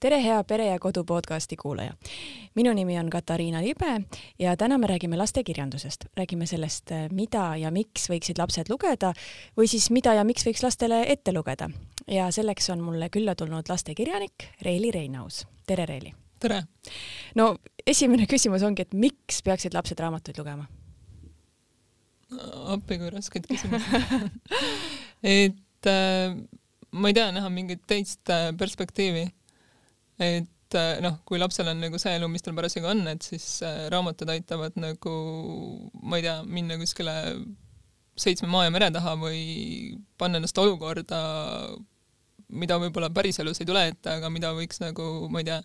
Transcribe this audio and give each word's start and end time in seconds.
tere, 0.00 0.22
hea 0.22 0.44
Pere 0.44 0.66
ja 0.66 0.78
Kodu 0.78 1.04
podcasti 1.04 1.56
kuulaja. 1.56 1.92
minu 2.54 2.72
nimi 2.72 2.98
on 2.98 3.10
Katariina 3.10 3.62
Libe 3.62 4.02
ja 4.38 4.56
täna 4.56 4.78
me 4.78 4.86
räägime 4.86 5.16
lastekirjandusest. 5.16 6.04
räägime 6.16 6.46
sellest, 6.46 6.90
mida 7.10 7.56
ja 7.56 7.70
miks 7.70 8.10
võiksid 8.10 8.38
lapsed 8.38 8.68
lugeda 8.68 9.12
või 9.56 9.68
siis 9.68 9.90
mida 9.90 10.14
ja 10.14 10.24
miks 10.24 10.46
võiks 10.46 10.62
lastele 10.62 11.04
ette 11.08 11.32
lugeda. 11.32 11.70
ja 12.06 12.30
selleks 12.30 12.70
on 12.70 12.80
mulle 12.80 13.08
külla 13.08 13.34
tulnud 13.34 13.68
lastekirjanik 13.68 14.48
Reeli 14.62 14.90
Reinaus. 14.90 15.46
tere, 15.66 15.86
Reeli! 15.86 16.14
tere! 16.40 16.62
no 17.34 17.56
esimene 17.86 18.26
küsimus 18.26 18.62
ongi, 18.62 18.82
et 18.82 18.94
miks 18.94 19.42
peaksid 19.42 19.74
lapsed 19.74 19.98
raamatuid 20.00 20.38
lugema? 20.38 20.66
appi 22.66 22.98
kui 22.98 23.10
rasked 23.10 23.46
küsimused 23.46 24.30
et 25.22 25.86
äh, 25.86 26.36
ma 26.90 27.08
ei 27.08 27.14
tea 27.16 27.30
näha 27.32 27.50
mingit 27.52 27.82
teist 27.86 28.30
äh, 28.30 28.50
perspektiivi. 28.58 29.26
Et 30.22 30.78
äh, 30.78 30.96
noh, 31.04 31.18
kui 31.28 31.40
lapsel 31.40 31.68
on 31.72 31.80
nagu 31.82 32.00
see 32.00 32.16
elu, 32.16 32.28
mis 32.32 32.44
tal 32.44 32.56
parasjagu 32.56 32.88
on, 32.90 33.04
et 33.12 33.26
siis 33.26 33.46
äh, 33.66 33.86
raamatud 33.92 34.30
aitavad 34.32 34.78
nagu, 34.80 35.14
ma 36.02 36.20
ei 36.20 36.26
tea, 36.26 36.40
minna 36.48 36.78
kuskile 36.80 37.16
seitsme 38.16 38.48
maa 38.48 38.64
ja 38.66 38.72
mere 38.72 38.88
taha 38.94 39.14
või 39.20 39.42
panna 40.18 40.40
ennast 40.40 40.58
olukorda, 40.58 41.20
mida 42.48 42.78
võib-olla 42.80 43.10
päriselus 43.12 43.60
ei 43.60 43.68
tule 43.68 43.86
ette, 43.90 44.18
aga 44.18 44.30
mida 44.32 44.52
võiks 44.56 44.80
nagu, 44.80 45.26
ma 45.32 45.42
ei 45.42 45.50
tea, 45.50 45.60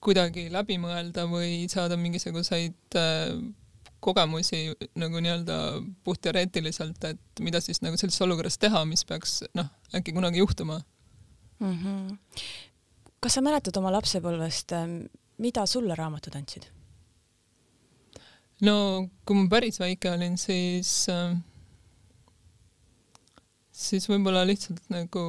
kuidagi 0.00 0.46
läbi 0.52 0.78
mõelda 0.80 1.26
või 1.28 1.66
saada 1.68 1.98
mingisuguseid 2.00 2.96
äh, 2.96 3.34
kogemusi 4.00 4.70
nagu 4.96 5.20
nii-öelda 5.20 5.56
puhtteoreetiliselt, 6.04 7.04
et 7.04 7.44
mida 7.44 7.60
siis 7.60 7.82
nagu 7.84 7.98
sellises 8.00 8.24
olukorras 8.24 8.56
teha, 8.60 8.80
mis 8.88 9.04
peaks 9.04 9.42
noh, 9.58 9.68
äkki 9.96 10.14
kunagi 10.16 10.40
juhtuma 10.40 10.80
mm. 11.60 11.74
-hmm. 11.76 12.16
Kas 13.20 13.36
sa 13.36 13.44
mäletad 13.44 13.76
oma 13.80 13.92
lapsepõlvest, 13.94 14.74
ähm, 14.76 14.96
mida 15.38 15.66
sulle 15.66 15.96
raamatud 15.98 16.36
andsid? 16.38 16.66
no 18.66 18.74
kui 19.24 19.38
ma 19.38 19.46
päris 19.52 19.80
väike 19.80 20.12
olin, 20.12 20.36
siis 20.40 20.92
äh, 21.12 21.36
siis 23.72 24.08
võib-olla 24.10 24.44
lihtsalt 24.48 24.82
nagu, 24.92 25.22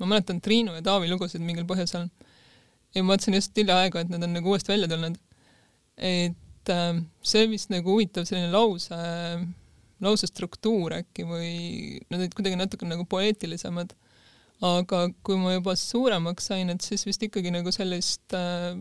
ma 0.00 0.12
mäletan 0.14 0.40
Triinu 0.40 0.76
ja 0.76 0.84
Taavi 0.84 1.10
lugusid 1.10 1.44
mingil 1.44 1.68
põhjusel 1.68 2.08
ja 2.92 3.02
ma 3.02 3.14
vaatasin 3.14 3.36
just 3.36 3.56
hiljaaegu, 3.56 4.00
et 4.00 4.12
need 4.12 4.24
on 4.24 4.34
nagu 4.36 4.52
uuesti 4.52 4.72
välja 4.72 4.88
tulnud. 4.88 5.18
et 5.96 6.38
et 6.62 6.70
äh, 6.70 7.02
see 7.26 7.48
vist 7.50 7.72
nagu 7.72 7.96
huvitav 7.96 8.26
selline 8.28 8.52
lause, 8.52 8.98
lause 10.02 10.28
struktuur 10.30 10.94
äkki 11.00 11.26
või 11.26 11.50
nad 12.06 12.20
olid 12.20 12.36
kuidagi 12.38 12.58
natuke 12.58 12.86
nagu 12.86 13.06
poeetilisemad. 13.10 13.94
Aga 14.62 15.06
kui 15.26 15.38
ma 15.40 15.56
juba 15.56 15.74
suuremaks 15.78 16.50
sain, 16.52 16.70
et 16.70 16.84
siis 16.86 17.06
vist 17.08 17.22
ikkagi 17.26 17.50
nagu 17.54 17.72
sellist 17.74 18.36
äh, 18.36 18.76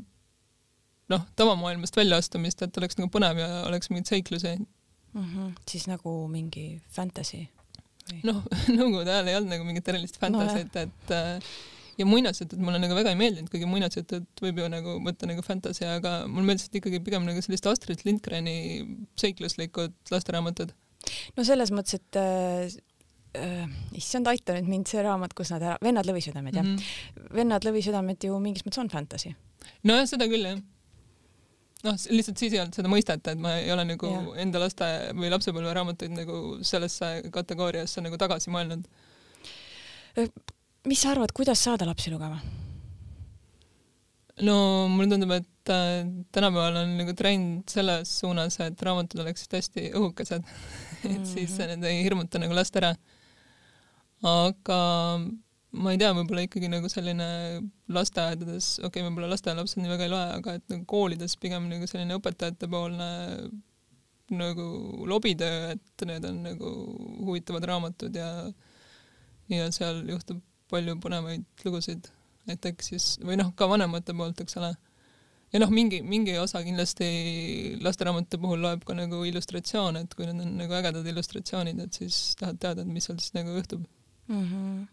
noh, 1.12 1.26
tavamaailmast 1.40 1.98
väljaastumist, 1.98 2.62
et 2.66 2.78
oleks 2.82 3.00
nagu 3.00 3.10
põnev 3.14 3.42
ja 3.42 3.50
oleks 3.68 3.92
mingeid 3.92 4.14
seiklusi 4.14 4.54
mm. 4.58 5.26
-hmm. 5.26 5.52
siis 5.70 5.88
nagu 5.92 6.16
mingi 6.32 6.82
fantasy? 6.90 7.48
noh, 8.28 8.42
nõukogude 8.78 9.12
ajal 9.14 9.30
ei 9.30 9.38
olnud 9.40 9.56
nagu 9.56 9.68
mingit 9.68 9.88
erilist 9.88 10.18
fantasy't 10.22 10.76
no,, 10.76 10.88
et 10.88 11.16
äh, 11.16 11.54
ja 12.00 12.08
muinasjutud 12.08 12.62
mulle 12.62 12.80
nagu 12.82 12.96
väga 12.98 13.14
ei 13.14 13.20
meeldinud, 13.20 13.50
kuigi 13.52 13.68
muinasjutud 13.70 14.44
võib 14.44 14.62
ju 14.62 14.70
nagu 14.72 14.98
võtta 15.06 15.30
nagu 15.30 15.44
fantasy, 15.46 15.86
aga 15.88 16.22
mulle 16.28 16.52
meeldisid 16.52 16.78
ikkagi 16.80 17.02
pigem 17.06 17.28
nagu 17.28 17.44
sellist 17.44 17.68
Astrid 17.70 18.06
Lindgreni 18.08 18.56
seikluslikud 19.22 20.14
lasteraamatud. 20.14 20.74
no 21.38 21.46
selles 21.48 21.74
mõttes, 21.76 22.00
et 22.00 22.20
äh, 22.20 22.80
issand, 23.96 24.28
aita 24.28 24.58
nüüd 24.58 24.68
mind 24.68 24.92
see 24.92 25.02
raamat, 25.06 25.34
kus 25.38 25.54
nad 25.54 25.64
ära, 25.64 25.78
Vennad 25.84 26.08
lõvisüdamed 26.10 26.58
jah 26.58 26.66
mm 26.66 26.76
-hmm., 26.76 27.32
Vennad 27.38 27.66
lõvisüdamed 27.68 28.28
ju 28.28 28.40
mingis 28.44 28.66
mõttes 28.66 28.82
on 28.84 28.90
fantasy. 28.92 29.36
nojah, 29.84 30.08
seda 30.10 30.28
küll 30.28 30.48
jah 30.50 30.60
noh, 31.84 31.96
lihtsalt 32.10 32.38
siis 32.38 32.54
ei 32.54 32.60
olnud 32.60 32.76
seda 32.76 32.92
mõistet, 32.92 33.28
et 33.28 33.40
ma 33.40 33.56
ei 33.58 33.72
ole 33.72 33.86
nagu 33.86 34.10
ja. 34.12 34.24
enda 34.44 34.60
laste 34.60 34.90
või 35.18 35.32
lapsepõlveraamatuid 35.34 36.12
nagu 36.14 36.42
sellesse 36.62 37.30
kategooriasse 37.32 38.04
nagu 38.04 38.18
tagasi 38.18 38.52
mõelnud 38.54 38.90
mis 40.88 41.02
sa 41.02 41.14
arvad, 41.14 41.32
kuidas 41.36 41.62
saada 41.64 41.88
lapsi 41.88 42.12
lugema? 42.12 42.42
no 44.42 44.56
mulle 44.90 45.12
tundub, 45.12 45.32
et 45.36 45.70
äh, 45.70 46.08
tänapäeval 46.34 46.80
on 46.82 46.96
nagu 46.98 47.14
trend 47.14 47.70
selles 47.70 48.14
suunas, 48.22 48.58
et 48.64 48.80
raamatud 48.82 49.22
oleksid 49.22 49.54
hästi 49.54 49.92
õhukesed 50.00 50.48
et 51.12 51.28
siis 51.30 51.58
need 51.60 51.86
ei 51.86 52.02
hirmuta 52.06 52.42
nagu 52.42 52.56
last 52.58 52.76
ära. 52.80 52.96
Aga 54.28 54.80
ma 55.72 55.94
ei 55.94 56.00
tea, 56.02 56.12
võib-olla 56.16 56.44
ikkagi 56.46 56.70
nagu 56.72 56.90
selline 56.92 57.28
lasteaedades, 57.92 58.74
okei 58.82 58.90
okay,, 58.90 59.06
võib-olla 59.08 59.32
lasteaialapsed 59.32 59.82
nii 59.82 59.92
väga 59.94 60.08
ei 60.08 60.12
loe, 60.12 60.26
aga 60.40 60.56
et 60.60 60.66
nagu 60.74 60.86
koolides 60.90 61.38
pigem 61.40 61.70
nagu 61.72 61.88
selline 61.88 62.18
õpetajatepoolne 62.20 63.10
nagu 64.32 64.66
lobitöö, 65.08 65.74
et 65.76 66.06
need 66.08 66.26
on 66.28 66.44
nagu 66.46 66.74
huvitavad 67.26 67.66
raamatud 67.68 68.16
ja 68.16 68.30
ja 69.52 69.68
seal 69.76 70.06
juhtub 70.08 70.40
palju 70.72 70.96
põnevaid 71.04 71.44
lugusid, 71.68 72.08
et 72.52 72.68
eks 72.70 72.94
siis, 72.94 73.08
või 73.24 73.36
noh, 73.40 73.52
ka 73.56 73.68
vanemate 73.68 74.16
poolt, 74.16 74.40
eks 74.44 74.56
ole. 74.60 74.72
ja 75.52 75.60
noh, 75.60 75.72
mingi, 75.72 76.00
mingi 76.04 76.38
osa 76.40 76.62
kindlasti 76.64 77.08
lasteraamatute 77.84 78.40
puhul 78.40 78.64
loeb 78.64 78.86
ka 78.88 78.96
nagu 78.96 79.24
illustratsioon, 79.28 80.00
et 80.00 80.16
kui 80.16 80.28
need 80.28 80.40
on 80.46 80.54
nagu 80.64 80.78
ägedad 80.80 81.08
illustratsioonid, 81.12 81.80
et 81.84 82.00
siis 82.00 82.38
tahad 82.40 82.60
teada, 82.64 82.86
et 82.86 82.92
mis 82.92 83.08
seal 83.08 83.20
siis 83.20 83.36
nagu 83.36 83.56
juhtub 83.58 83.84
mm. 84.28 84.44
-hmm 84.46 84.88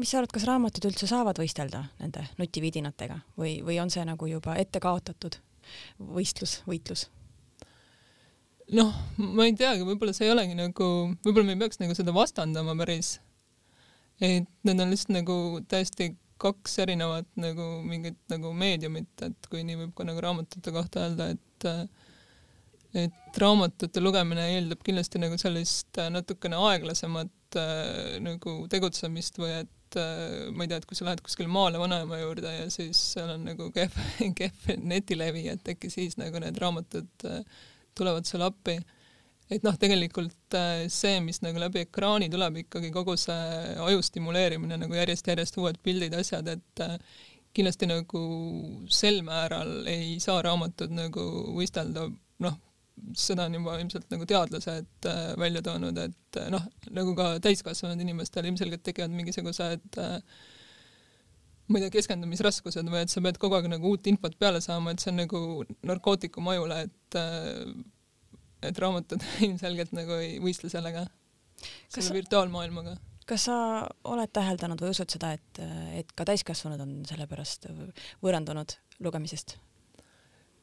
mis 0.00 0.10
sa 0.10 0.20
arvad, 0.20 0.32
kas 0.32 0.46
raamatud 0.48 0.86
üldse 0.88 1.06
saavad 1.10 1.38
võistelda 1.40 1.82
nende 2.00 2.24
nutividinatega 2.40 3.18
või, 3.38 3.58
või 3.66 3.76
on 3.82 3.90
see 3.92 4.04
nagu 4.08 4.28
juba 4.30 4.56
ette 4.60 4.80
kaotatud 4.80 5.36
võistlus, 6.16 6.60
võitlus? 6.68 7.08
noh, 8.76 8.94
ma 9.18 9.48
ei 9.48 9.54
teagi, 9.58 9.84
võib-olla 9.86 10.14
see 10.16 10.28
ei 10.28 10.34
olegi 10.34 10.56
nagu, 10.56 10.88
võib-olla 11.24 11.48
me 11.48 11.56
ei 11.56 11.62
peaks 11.64 11.80
nagu 11.82 11.96
seda 11.98 12.14
vastandama 12.16 12.76
päris, 12.78 13.18
et 14.22 14.48
need 14.66 14.82
on 14.82 14.92
lihtsalt 14.92 15.16
nagu 15.18 15.36
täiesti 15.68 16.14
kaks 16.40 16.78
erinevat 16.80 17.28
nagu 17.40 17.66
mingit 17.84 18.20
nagu 18.32 18.54
meediumit, 18.56 19.10
et 19.26 19.50
kui 19.52 19.64
nii 19.66 19.82
võib 19.82 19.96
ka 19.98 20.06
nagu 20.08 20.22
raamatute 20.24 20.72
kohta 20.72 21.08
öelda, 21.08 21.34
et 21.34 21.68
et 23.00 23.36
raamatute 23.38 24.00
lugemine 24.02 24.48
eeldab 24.56 24.80
kindlasti 24.82 25.20
nagu 25.22 25.36
sellist 25.38 26.00
natukene 26.10 26.58
aeglasemat 26.70 27.30
äh, 27.58 28.18
nagu 28.22 28.54
tegutsemist 28.70 29.40
või 29.40 29.52
et 29.62 29.98
äh, 29.98 30.50
ma 30.54 30.64
ei 30.64 30.70
tea, 30.70 30.80
et 30.80 30.86
kui 30.88 30.98
sa 30.98 31.08
lähed 31.08 31.22
kuskile 31.24 31.50
maale 31.50 31.80
vanaema 31.80 32.20
juurde 32.20 32.52
ja 32.54 32.70
siis 32.72 33.00
seal 33.14 33.34
on 33.34 33.44
nagu 33.48 33.70
kehv, 33.74 33.96
kehv 34.38 34.70
netilevi, 34.78 35.48
et 35.54 35.74
äkki 35.74 35.90
siis 35.92 36.18
nagu 36.20 36.42
need 36.42 36.58
raamatud 36.62 37.28
äh, 37.28 37.44
tulevad 37.98 38.28
sulle 38.28 38.48
appi. 38.50 38.78
Et 39.50 39.64
noh, 39.66 39.74
tegelikult 39.74 40.54
äh, 40.54 40.84
see, 40.92 41.18
mis 41.24 41.42
nagu 41.42 41.58
läbi 41.58 41.82
ekraani 41.82 42.30
tuleb, 42.30 42.62
ikkagi 42.62 42.92
kogu 42.94 43.16
see 43.18 43.74
aju 43.82 44.04
stimuleerimine 44.06 44.78
nagu 44.78 44.94
järjest-järjest 44.94 45.58
uued 45.58 45.80
pildid, 45.82 46.14
asjad, 46.14 46.46
et 46.54 46.84
äh, 46.86 46.94
kindlasti 47.56 47.88
nagu 47.90 48.20
sel 48.94 49.24
määral 49.26 49.88
ei 49.90 50.18
saa 50.22 50.38
raamatud 50.46 50.94
nagu 50.94 51.24
võistelda, 51.56 52.06
noh, 52.46 52.58
seda 53.18 53.48
on 53.48 53.58
juba 53.58 53.76
ilmselt 53.80 54.08
nagu 54.12 54.28
teadlased 54.28 55.10
äh, 55.10 55.20
välja 55.40 55.62
toonud, 55.66 55.98
et 55.98 56.40
noh, 56.52 56.64
nagu 56.94 57.14
ka 57.18 57.34
täiskasvanud 57.44 58.00
inimestel 58.02 58.48
ilmselgelt 58.50 58.84
tekivad 58.86 59.14
mingisugused 59.14 60.00
ma 61.70 61.78
ei 61.78 61.84
tea, 61.86 61.94
keskendumisraskused 62.00 62.88
või 62.90 63.04
et 63.04 63.12
sa 63.12 63.22
pead 63.22 63.38
kogu 63.40 63.56
aeg 63.58 63.70
nagu 63.70 63.94
uut 63.94 64.08
infot 64.10 64.34
peale 64.40 64.62
saama, 64.64 64.94
et 64.94 65.02
see 65.02 65.12
on 65.12 65.20
nagu 65.22 65.40
narkootikum 65.86 66.50
ajule, 66.52 66.82
et 66.88 67.20
et 68.66 68.82
raamatud 68.82 69.22
ilmselgelt 69.46 69.94
nagu 69.96 70.18
ei 70.20 70.34
võistle 70.42 70.70
sellega, 70.72 71.06
selle 71.88 72.18
virtuaalmaailmaga. 72.18 72.96
kas 73.30 73.46
sa 73.48 73.56
oled 74.10 74.32
täheldanud 74.34 74.82
või 74.82 74.92
usud 74.94 75.14
seda, 75.14 75.32
et, 75.38 75.62
et 76.02 76.12
ka 76.18 76.26
täiskasvanud 76.28 76.82
on 76.84 76.94
selle 77.08 77.28
pärast 77.30 77.70
võõrandunud 78.24 78.76
lugemisest? 79.04 79.56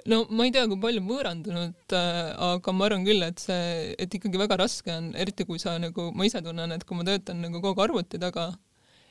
No 0.06 0.22
ma 0.30 0.46
ei 0.48 0.54
tea, 0.56 0.68
kui 0.70 0.80
palju 0.82 1.04
võõrandunud 1.08 1.96
äh,, 1.98 2.22
aga 2.52 2.74
ma 2.76 2.88
arvan 2.88 3.06
küll, 3.08 3.26
et 3.26 3.42
see, 3.44 3.92
et 4.00 4.14
ikkagi 4.20 4.40
väga 4.40 4.60
raske 4.62 4.94
on, 4.94 5.12
eriti 5.20 5.48
kui 5.48 5.60
sa 5.62 5.78
nagu, 5.82 6.12
ma 6.16 6.28
ise 6.28 6.42
tunnen, 6.46 6.76
et 6.76 6.86
kui 6.88 6.98
ma 7.00 7.06
töötan 7.08 7.42
nagu 7.44 7.62
kogu 7.64 7.74
aeg 7.74 7.90
arvuti 7.90 8.22
taga, 8.22 8.50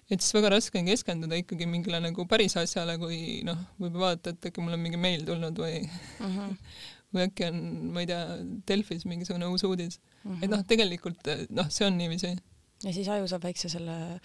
et 0.07 0.23
siis 0.23 0.35
väga 0.37 0.53
raske 0.55 0.81
on 0.81 0.89
keskenduda 0.89 1.39
ikkagi 1.43 1.69
mingile 1.71 2.01
nagu 2.05 2.27
päris 2.31 2.57
asjale, 2.61 2.97
kui 3.03 3.43
noh, 3.47 3.59
võib 3.83 3.99
vaadata, 4.03 4.35
et 4.35 4.51
äkki 4.51 4.65
mul 4.65 4.77
on 4.79 4.85
mingi 4.85 5.01
meil 5.01 5.25
tulnud 5.27 5.59
või 5.63 5.81
mm 5.83 6.37
-hmm. 6.37 6.59
või 7.17 7.29
äkki 7.29 7.49
on, 7.51 7.63
ma 7.95 8.05
ei 8.05 8.11
tea, 8.11 8.23
Delfis 8.69 9.07
mingisugune 9.07 9.49
uus 9.51 9.65
uudis 9.65 9.99
mm. 9.99 10.31
-hmm. 10.31 10.45
et 10.45 10.51
noh, 10.51 10.65
tegelikult 10.67 11.33
noh, 11.51 11.71
see 11.71 11.87
on 11.87 11.99
niiviisi. 11.99 12.37
ja 12.85 12.93
siis 12.93 13.09
aju 13.09 13.29
saab 13.29 13.43
väikse 13.43 13.69
selle 13.69 14.21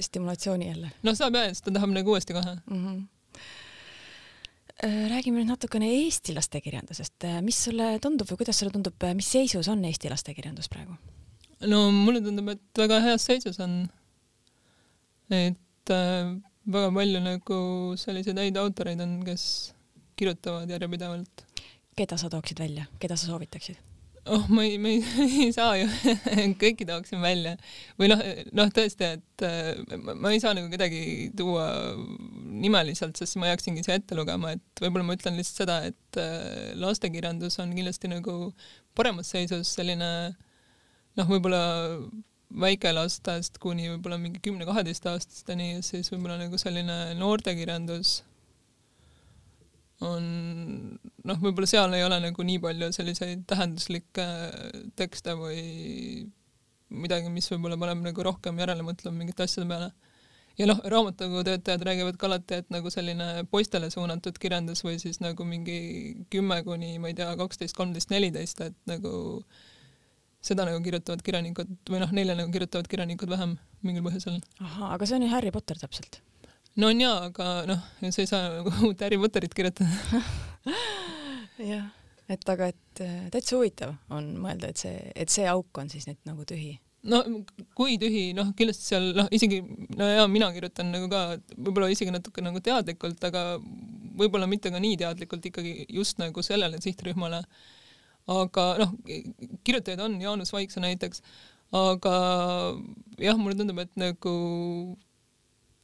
stimulatsiooni 0.00 0.68
jälle. 0.68 0.92
noh, 1.02 1.14
saab 1.14 1.34
jah, 1.34 1.50
siis 1.52 1.62
ta 1.62 1.70
tahab 1.70 1.90
nagu 1.90 2.10
uuesti 2.10 2.32
kohe 2.32 2.54
mm. 2.54 2.86
-hmm 2.86 3.02
räägime 4.82 5.38
nüüd 5.38 5.52
natukene 5.52 5.86
eesti 6.00 6.34
lastekirjandusest, 6.34 7.26
mis 7.46 7.60
sulle 7.68 7.94
tundub 8.02 8.28
või 8.30 8.40
kuidas 8.42 8.58
sulle 8.58 8.74
tundub, 8.74 9.06
mis 9.14 9.28
seisus 9.36 9.68
on 9.70 9.84
eesti 9.86 10.10
lastekirjandus 10.10 10.70
praegu? 10.72 10.96
no 11.70 11.86
mulle 11.94 12.20
tundub, 12.24 12.50
et 12.54 12.82
väga 12.82 13.00
heas 13.04 13.26
seisus 13.28 13.60
on. 13.62 13.84
et 15.30 15.94
äh, 15.94 16.34
väga 16.66 16.90
palju 16.98 17.22
nagu 17.24 17.58
selliseid 18.00 18.38
häid 18.40 18.60
autoreid 18.60 19.00
on, 19.04 19.18
kes 19.26 19.46
kirjutavad 20.18 20.70
järjepidevalt. 20.70 21.46
keda 21.96 22.18
sa 22.18 22.30
tooksid 22.30 22.60
välja, 22.60 22.86
keda 22.98 23.16
sa 23.16 23.30
soovitaksid? 23.30 23.93
Oh, 24.26 24.46
ma 24.48 24.64
ei, 24.64 24.78
ma 24.80 24.88
ei, 24.88 25.02
ei 25.46 25.52
saa 25.54 25.74
ju 25.78 25.88
kõiki 26.62 26.86
tooksin 26.88 27.22
välja. 27.24 27.54
Või 28.00 28.10
noh, 28.12 28.22
noh 28.56 28.72
tõesti, 28.74 29.10
et 29.18 29.46
äh, 29.46 29.96
ma 30.14 30.32
ei 30.32 30.42
saa 30.42 30.54
nagu 30.56 30.70
kedagi 30.72 31.30
tuua 31.36 31.66
nimeliselt, 32.64 33.18
sest 33.20 33.38
ma 33.40 33.52
jääksingi 33.52 33.84
siia 33.84 33.98
ette 34.00 34.18
lugema, 34.18 34.54
et 34.56 34.84
võib-olla 34.84 35.08
ma 35.08 35.18
ütlen 35.18 35.38
lihtsalt 35.38 35.64
seda, 35.64 35.80
et 35.90 36.20
äh, 36.20 36.74
lastekirjandus 36.80 37.60
on 37.62 37.74
kindlasti 37.76 38.10
nagu 38.12 38.38
paremas 38.96 39.32
seisus 39.34 39.74
selline 39.76 40.10
noh, 41.18 41.26
võib-olla 41.28 41.64
väikelastest 42.54 43.58
kuni 43.62 43.88
võib-olla 43.90 44.18
mingi 44.20 44.38
kümne-kaheteistaastasteni 44.44 45.72
ja 45.72 45.82
siis 45.82 46.12
võib-olla 46.12 46.38
nagu 46.44 46.58
selline 46.60 47.16
noortekirjandus 47.18 48.20
on 50.02 50.24
noh, 50.98 51.38
võib-olla 51.42 51.68
seal 51.70 51.94
ei 51.94 52.04
ole 52.06 52.18
nagu 52.22 52.46
nii 52.46 52.60
palju 52.62 52.88
selliseid 52.96 53.44
tähenduslikke 53.50 54.24
tekste 54.98 55.36
või 55.38 55.60
midagi, 56.94 57.30
mis 57.32 57.48
võib-olla 57.52 57.78
paneb 57.80 58.02
nagu 58.04 58.26
rohkem 58.26 58.58
järele 58.60 58.84
mõtlema 58.86 59.20
mingite 59.20 59.46
asjade 59.46 59.68
peale. 59.70 59.92
ja 60.58 60.66
noh, 60.70 60.80
raamatukogutöötajad 60.90 61.86
räägivad 61.86 62.18
ka 62.18 62.28
alati, 62.28 62.60
et 62.62 62.74
nagu 62.74 62.90
selline 62.90 63.46
poistele 63.50 63.90
suunatud 63.90 64.38
kirjandus 64.38 64.84
või 64.86 64.98
siis 65.02 65.20
nagu 65.22 65.46
mingi 65.46 65.78
kümme 66.30 66.60
kuni 66.66 66.98
ma 66.98 67.10
ei 67.10 67.18
tea, 67.18 67.30
kaksteist, 67.38 67.76
kolmteist, 67.76 68.10
neliteist, 68.14 68.60
et 68.66 68.76
nagu 68.90 69.14
seda 70.44 70.66
nagu 70.68 70.82
kirjutavad 70.84 71.24
kirjanikud 71.24 71.72
või 71.90 72.02
noh, 72.02 72.12
neile 72.12 72.36
nagu 72.38 72.52
kirjutavad 72.52 72.90
kirjanikud 72.90 73.30
vähem 73.30 73.56
mingil 73.82 74.04
põhjusel. 74.06 74.38
ahah, 74.60 74.94
aga 74.98 75.06
see 75.06 75.18
on 75.18 75.26
ju 75.26 75.34
Harry 75.34 75.54
Potter 75.54 75.80
täpselt 75.80 76.20
no 76.80 76.90
on 76.90 77.00
jaa, 77.00 77.18
aga 77.28 77.50
noh, 77.70 77.82
sa 78.10 78.22
ei 78.22 78.30
saa 78.30 78.48
nagu 78.58 78.72
uut 78.88 79.04
Harry 79.04 79.18
Potterit 79.20 79.54
kirjutada 79.54 80.22
jah, 81.72 81.86
et 82.30 82.48
aga 82.54 82.70
et 82.72 83.04
äh, 83.04 83.28
täitsa 83.34 83.58
huvitav 83.58 83.94
on 84.14 84.32
mõelda, 84.42 84.72
et 84.72 84.82
see, 84.82 84.96
et 85.14 85.30
see 85.32 85.46
auk 85.50 85.82
on 85.82 85.92
siis 85.92 86.08
nüüd 86.08 86.20
nagu 86.28 86.46
tühi. 86.48 86.74
no 87.10 87.20
kui 87.78 87.98
tühi, 88.00 88.26
noh, 88.36 88.50
kindlasti 88.58 88.90
seal 88.90 89.12
noh, 89.20 89.30
isegi 89.34 89.60
no 89.98 90.10
jaa, 90.10 90.26
mina 90.30 90.50
kirjutan 90.56 90.90
nagu 90.94 91.08
ka 91.12 91.38
võib-olla 91.54 91.92
isegi 91.94 92.14
natuke 92.14 92.44
nagu 92.44 92.62
teadlikult, 92.64 93.22
aga 93.30 93.46
võib-olla 94.18 94.50
mitte 94.50 94.72
ka 94.74 94.82
nii 94.82 94.98
teadlikult 95.04 95.46
ikkagi 95.50 95.88
just 95.94 96.18
nagu 96.22 96.42
sellele 96.42 96.80
sihtrühmale. 96.82 97.44
aga 98.34 98.68
noh, 98.80 98.94
kirjutajaid 99.66 100.00
on, 100.00 100.14
Jaanus 100.22 100.54
Vaikse 100.54 100.80
näiteks, 100.80 101.20
aga 101.76 102.14
jah, 103.20 103.36
mulle 103.36 103.58
tundub, 103.58 103.82
et 103.84 103.92
nagu 104.00 104.34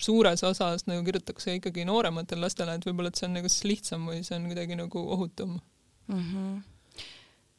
suures 0.04 0.44
osas 0.46 0.86
nagu 0.88 1.04
kirjutatakse 1.06 1.56
ikkagi 1.58 1.86
noorematele 1.88 2.46
lastele, 2.46 2.76
et 2.76 2.86
võib-olla, 2.88 3.12
et 3.12 3.20
see 3.20 3.28
on 3.28 3.38
nagu 3.38 3.52
siis 3.52 3.66
lihtsam 3.68 4.08
või 4.10 4.24
see 4.26 4.36
on 4.38 4.50
kuidagi 4.50 4.78
nagu 4.80 5.04
ohutum 5.16 5.56
mm. 5.56 6.26
-hmm. 6.26 6.58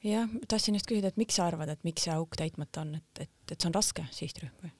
jah, 0.10 0.30
tahtsin 0.48 0.78
just 0.80 0.90
küsida, 0.90 1.12
et 1.12 1.22
miks 1.22 1.40
sa 1.40 1.48
arvad, 1.50 1.70
et 1.74 1.84
miks 1.88 2.08
see 2.08 2.14
auk 2.16 2.38
täitmata 2.38 2.86
on, 2.86 2.96
et, 3.02 3.26
et, 3.28 3.36
et 3.52 3.58
see 3.58 3.72
on 3.72 3.78
raske 3.78 4.06
sihtrühm 4.12 4.54
või? 4.64 4.74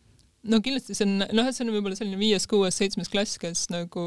no 0.44 0.62
kindlasti 0.62 0.98
see 0.98 1.08
on, 1.08 1.28
noh, 1.32 1.52
see 1.52 1.66
on 1.66 1.74
võib-olla 1.76 1.98
selline 1.98 2.20
viies, 2.20 2.48
kuues, 2.50 2.78
seitsmes 2.78 3.12
klass, 3.14 3.38
kes 3.42 3.68
nagu 3.74 4.06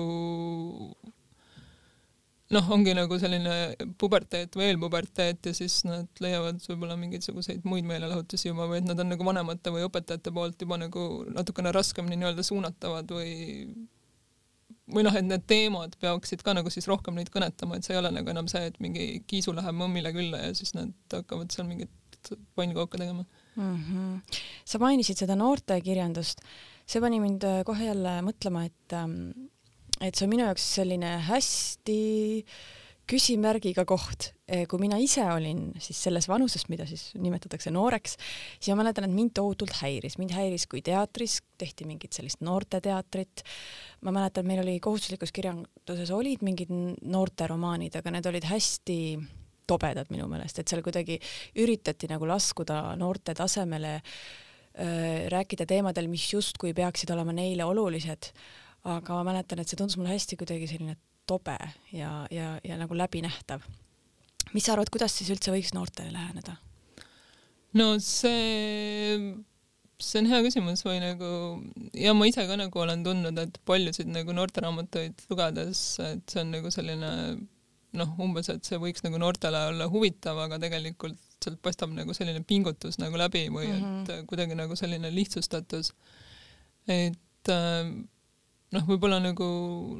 noh, 2.52 2.66
ongi 2.76 2.92
nagu 2.96 3.16
selline 3.20 3.54
puberteet 4.00 4.56
või 4.58 4.68
eelpuberteet 4.68 5.48
ja 5.48 5.54
siis 5.56 5.78
nad 5.88 6.20
leiavad 6.20 6.60
võib-olla 6.68 6.96
mingisuguseid 7.00 7.64
muid 7.68 7.86
meelelahutusi 7.88 8.50
juba 8.50 8.68
või 8.68 8.82
et 8.82 8.88
nad 8.88 9.00
on 9.00 9.12
nagu 9.14 9.24
vanemate 9.24 9.72
või 9.72 9.86
õpetajate 9.88 10.32
poolt 10.34 10.60
juba 10.60 10.78
nagu 10.82 11.24
natukene 11.32 11.72
raskemini 11.72 12.20
nii-öelda 12.20 12.44
suunatavad 12.44 13.14
või 13.16 13.32
või 14.92 15.06
noh, 15.06 15.16
et 15.16 15.24
need 15.24 15.46
teemad 15.48 15.96
peaksid 16.00 16.42
ka 16.44 16.52
nagu 16.56 16.68
siis 16.72 16.88
rohkem 16.90 17.16
neid 17.16 17.30
kõnetama, 17.32 17.78
et 17.78 17.86
see 17.86 17.94
ei 17.96 18.02
ole 18.02 18.10
nagu 18.12 18.28
enam 18.28 18.48
see, 18.50 18.66
et 18.68 18.76
mingi 18.84 19.22
kiisu 19.28 19.54
läheb 19.56 19.76
mõmmile 19.78 20.12
külla 20.12 20.42
ja 20.42 20.52
siis 20.56 20.74
nad 20.76 20.92
hakkavad 21.12 21.54
seal 21.54 21.68
mingit 21.68 22.32
pannkooke 22.56 23.00
tegema 23.00 23.24
mm. 23.56 23.80
-hmm. 23.80 24.38
sa 24.64 24.80
mainisid 24.82 25.20
seda 25.20 25.36
noortekirjandust, 25.40 26.44
see 26.86 27.00
pani 27.00 27.20
mind 27.20 27.44
kohe 27.64 27.88
jälle 27.88 28.18
mõtlema, 28.24 28.66
et 28.68 28.96
ähm, 28.96 29.48
et 30.00 30.14
see 30.14 30.26
on 30.26 30.32
minu 30.32 30.46
jaoks 30.48 30.64
selline 30.78 31.18
hästi 31.28 32.00
küsimärgiga 33.08 33.84
koht. 33.88 34.30
Eh, 34.48 34.64
kui 34.68 34.80
mina 34.80 34.96
ise 35.00 35.24
olin 35.28 35.66
siis 35.82 35.98
selles 36.06 36.26
vanuses, 36.28 36.66
mida 36.72 36.86
siis 36.88 37.10
nimetatakse 37.20 37.72
nooreks, 37.72 38.16
siis 38.56 38.72
ma 38.72 38.80
mäletan, 38.82 39.06
et 39.06 39.14
mind 39.14 39.34
tohutult 39.36 39.74
häiris, 39.80 40.16
mind 40.20 40.32
häiris, 40.36 40.66
kui 40.70 40.80
teatris 40.84 41.38
tehti 41.60 41.86
mingit 41.88 42.16
sellist 42.16 42.40
noorteteatrit. 42.44 43.44
ma 44.04 44.12
mäletan, 44.12 44.46
meil 44.48 44.62
oli 44.64 44.78
kohustuslikus 44.80 45.32
kirjanduses 45.32 46.10
olid 46.12 46.44
mingid 46.44 46.72
noorteromaanid, 47.02 47.96
aga 47.96 48.12
need 48.12 48.26
olid 48.28 48.48
hästi 48.48 48.98
tobedad 49.66 50.10
minu 50.12 50.28
meelest, 50.28 50.58
et 50.60 50.68
seal 50.68 50.82
kuidagi 50.84 51.16
üritati 51.60 52.08
nagu 52.10 52.28
laskuda 52.28 52.96
noorte 53.00 53.32
tasemele, 53.36 54.00
rääkida 55.30 55.64
teemadel, 55.70 56.08
mis 56.10 56.26
justkui 56.32 56.72
peaksid 56.74 57.12
olema 57.14 57.32
neile 57.32 57.64
olulised 57.64 58.32
aga 58.84 59.18
ma 59.18 59.24
mäletan, 59.30 59.60
et 59.60 59.70
see 59.70 59.80
tundus 59.80 59.96
mulle 59.96 60.12
hästi 60.12 60.38
kuidagi 60.40 60.68
selline 60.70 60.96
tobe 61.26 61.56
ja, 61.92 62.26
ja, 62.30 62.58
ja 62.64 62.76
nagu 62.80 62.96
läbinähtav. 62.96 63.64
mis 64.52 64.66
sa 64.66 64.74
arvad, 64.74 64.92
kuidas 64.92 65.16
siis 65.16 65.32
üldse 65.32 65.54
võiks 65.54 65.72
noortele 65.76 66.12
läheneda? 66.12 66.58
no 67.80 67.94
see, 68.02 69.16
see 69.98 70.20
on 70.20 70.30
hea 70.30 70.42
küsimus 70.46 70.84
või 70.86 71.00
nagu 71.02 71.30
ja 71.96 72.14
ma 72.16 72.28
ise 72.28 72.46
ka 72.48 72.58
nagu 72.60 72.84
olen 72.84 73.02
tundnud, 73.06 73.40
et 73.40 73.58
paljusid 73.66 74.12
nagu 74.12 74.36
noorteraamatuid 74.36 75.26
lugedes, 75.32 75.82
et 76.04 76.24
see 76.30 76.44
on 76.44 76.54
nagu 76.54 76.72
selline 76.74 77.10
noh, 77.94 78.16
umbes, 78.20 78.50
et 78.50 78.66
see 78.66 78.80
võiks 78.82 79.04
nagu 79.06 79.18
noortele 79.22 79.68
olla 79.70 79.86
huvitav, 79.90 80.38
aga 80.44 80.58
tegelikult 80.62 81.20
sealt 81.44 81.60
paistab 81.64 81.92
nagu 81.94 82.14
selline 82.16 82.40
pingutus 82.46 82.98
nagu 83.00 83.18
läbi 83.20 83.46
või 83.52 83.68
mm 83.68 83.74
-hmm. 83.74 84.00
et 84.02 84.08
mhm. 84.16 84.26
kuidagi 84.30 84.56
nagu 84.58 84.76
selline 84.76 85.10
lihtsustatus. 85.14 85.92
et 86.88 87.48
äh, 87.48 87.92
noh, 88.74 88.86
võib-olla 88.88 89.20
nagu 89.22 89.46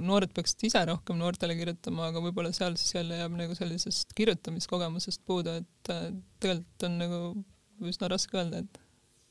noored 0.05 0.32
peaksid 0.35 0.67
ise 0.69 0.85
rohkem 0.88 1.19
noortele 1.21 1.56
kirjutama, 1.59 2.09
aga 2.11 2.23
võib-olla 2.25 2.53
seal 2.56 2.79
siis 2.81 2.97
jälle 2.97 3.21
jääb 3.21 3.37
nagu 3.38 3.56
sellisest 3.59 4.15
kirjutamiskogemusest 4.19 5.23
puudu, 5.29 5.59
et 5.62 5.93
äh, 5.94 6.09
tegelikult 6.43 6.88
on 6.88 6.99
nagu 7.03 7.21
üsna 7.90 8.11
raske 8.12 8.38
öelda, 8.38 8.64
et 8.64 8.81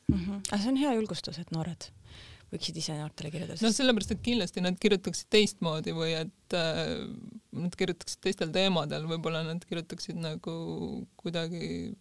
mm. 0.10 0.16
-hmm. 0.16 0.40
aga 0.50 0.62
see 0.62 0.72
on 0.74 0.80
hea 0.84 0.96
julgustus, 1.00 1.40
et 1.42 1.52
noored 1.56 1.90
võiksid 2.54 2.78
ise 2.78 2.96
noortele 2.98 3.32
kirjutada. 3.34 3.60
no 3.66 3.74
sellepärast, 3.74 4.14
et 4.14 4.26
kindlasti 4.26 4.62
nad 4.62 4.78
kirjutaksid 4.80 5.30
teistmoodi 5.34 5.94
või 5.98 6.14
et 6.20 6.58
äh, 6.58 6.96
nad 7.58 7.78
kirjutaksid 7.80 8.22
teistel 8.24 8.52
teemadel, 8.54 9.08
võib-olla 9.10 9.44
nad 9.48 9.64
kirjutaksid 9.70 10.20
nagu 10.22 10.58
kuidagi 11.20 11.94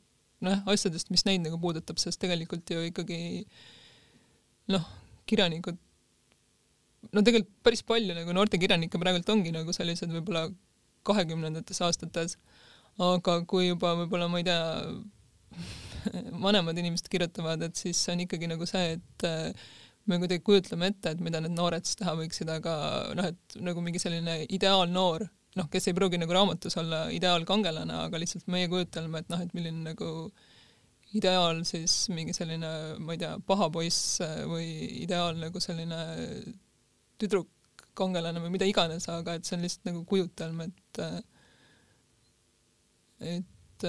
noh, 0.45 0.67
asjadest, 0.75 1.11
mis 1.15 1.25
neid 1.29 1.45
nagu 1.47 1.59
puudutab, 1.63 2.01
sest 2.03 2.21
tegelikult 2.23 2.69
ju 2.75 2.85
ikkagi 2.91 3.23
noh, 4.73 4.85
kirjanikud 5.31 5.79
no 7.11 7.25
tegelikult 7.27 7.59
päris 7.67 7.83
palju 7.87 8.15
nagu 8.17 8.35
noortekirjanikke 8.37 9.01
praegult 9.03 9.35
ongi 9.35 9.53
nagu 9.55 9.75
sellised 9.75 10.13
võib-olla 10.15 10.47
kahekümnendates 11.07 11.83
aastates, 11.83 12.37
aga 13.03 13.41
kui 13.49 13.69
juba 13.73 13.97
võib-olla 13.99 14.29
ma 14.31 14.43
ei 14.43 14.47
tea, 14.47 14.63
vanemad 16.47 16.79
inimesed 16.79 17.11
kirjutavad, 17.11 17.63
et 17.67 17.79
siis 17.79 18.01
on 18.13 18.23
ikkagi 18.25 18.49
nagu 18.51 18.67
see, 18.69 18.97
et 18.99 19.27
äh, 19.27 19.69
me 20.07 20.19
kuidagi 20.23 20.45
kujutleme 20.47 20.91
ette, 20.93 21.15
et 21.15 21.23
mida 21.23 21.43
need 21.43 21.55
noored 21.57 21.87
siis 21.87 21.99
teha 22.01 22.15
võiksid, 22.19 22.51
aga 22.55 22.75
noh, 23.19 23.29
et 23.33 23.59
nagu 23.63 23.85
mingi 23.85 24.03
selline 24.03 24.43
ideaalnoor, 24.55 25.27
noh, 25.59 25.69
kes 25.73 25.91
ei 25.91 25.97
pruugi 25.99 26.21
nagu 26.23 26.35
raamatus 26.35 26.79
olla 26.81 27.05
ideaalkangelane, 27.15 28.01
aga 28.07 28.23
lihtsalt 28.23 28.49
meie 28.53 28.71
kujutelme, 28.73 29.23
et 29.23 29.31
noh, 29.33 29.43
et 29.45 29.55
milline 29.57 29.93
nagu 29.93 30.11
ideaal 31.19 31.61
siis 31.69 32.07
mingi 32.15 32.35
selline, 32.35 32.73
ma 33.03 33.15
ei 33.15 33.21
tea, 33.21 33.35
paha 33.47 33.69
poiss 33.73 34.21
või 34.49 34.69
ideaal 35.05 35.37
nagu 35.43 35.61
selline 35.61 35.99
tüdrukkangelane 37.23 38.43
või 38.43 38.53
mida 38.57 38.69
iganes, 38.69 39.09
aga 39.13 39.39
et 39.39 39.49
see 39.49 39.57
on 39.57 39.65
lihtsalt 39.67 39.89
nagu 39.91 40.05
kujutelm, 40.09 40.67
et 40.67 41.03
et 43.23 43.87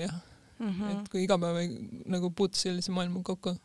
jah 0.00 0.14
mm, 0.60 0.70
-hmm. 0.70 0.92
et 0.92 1.10
kui 1.12 1.24
iga 1.24 1.38
päev 1.40 1.58
nagu 2.10 2.30
puutu 2.30 2.60
sellise 2.60 2.92
maailmaga 2.92 3.32
kokku. 3.32 3.56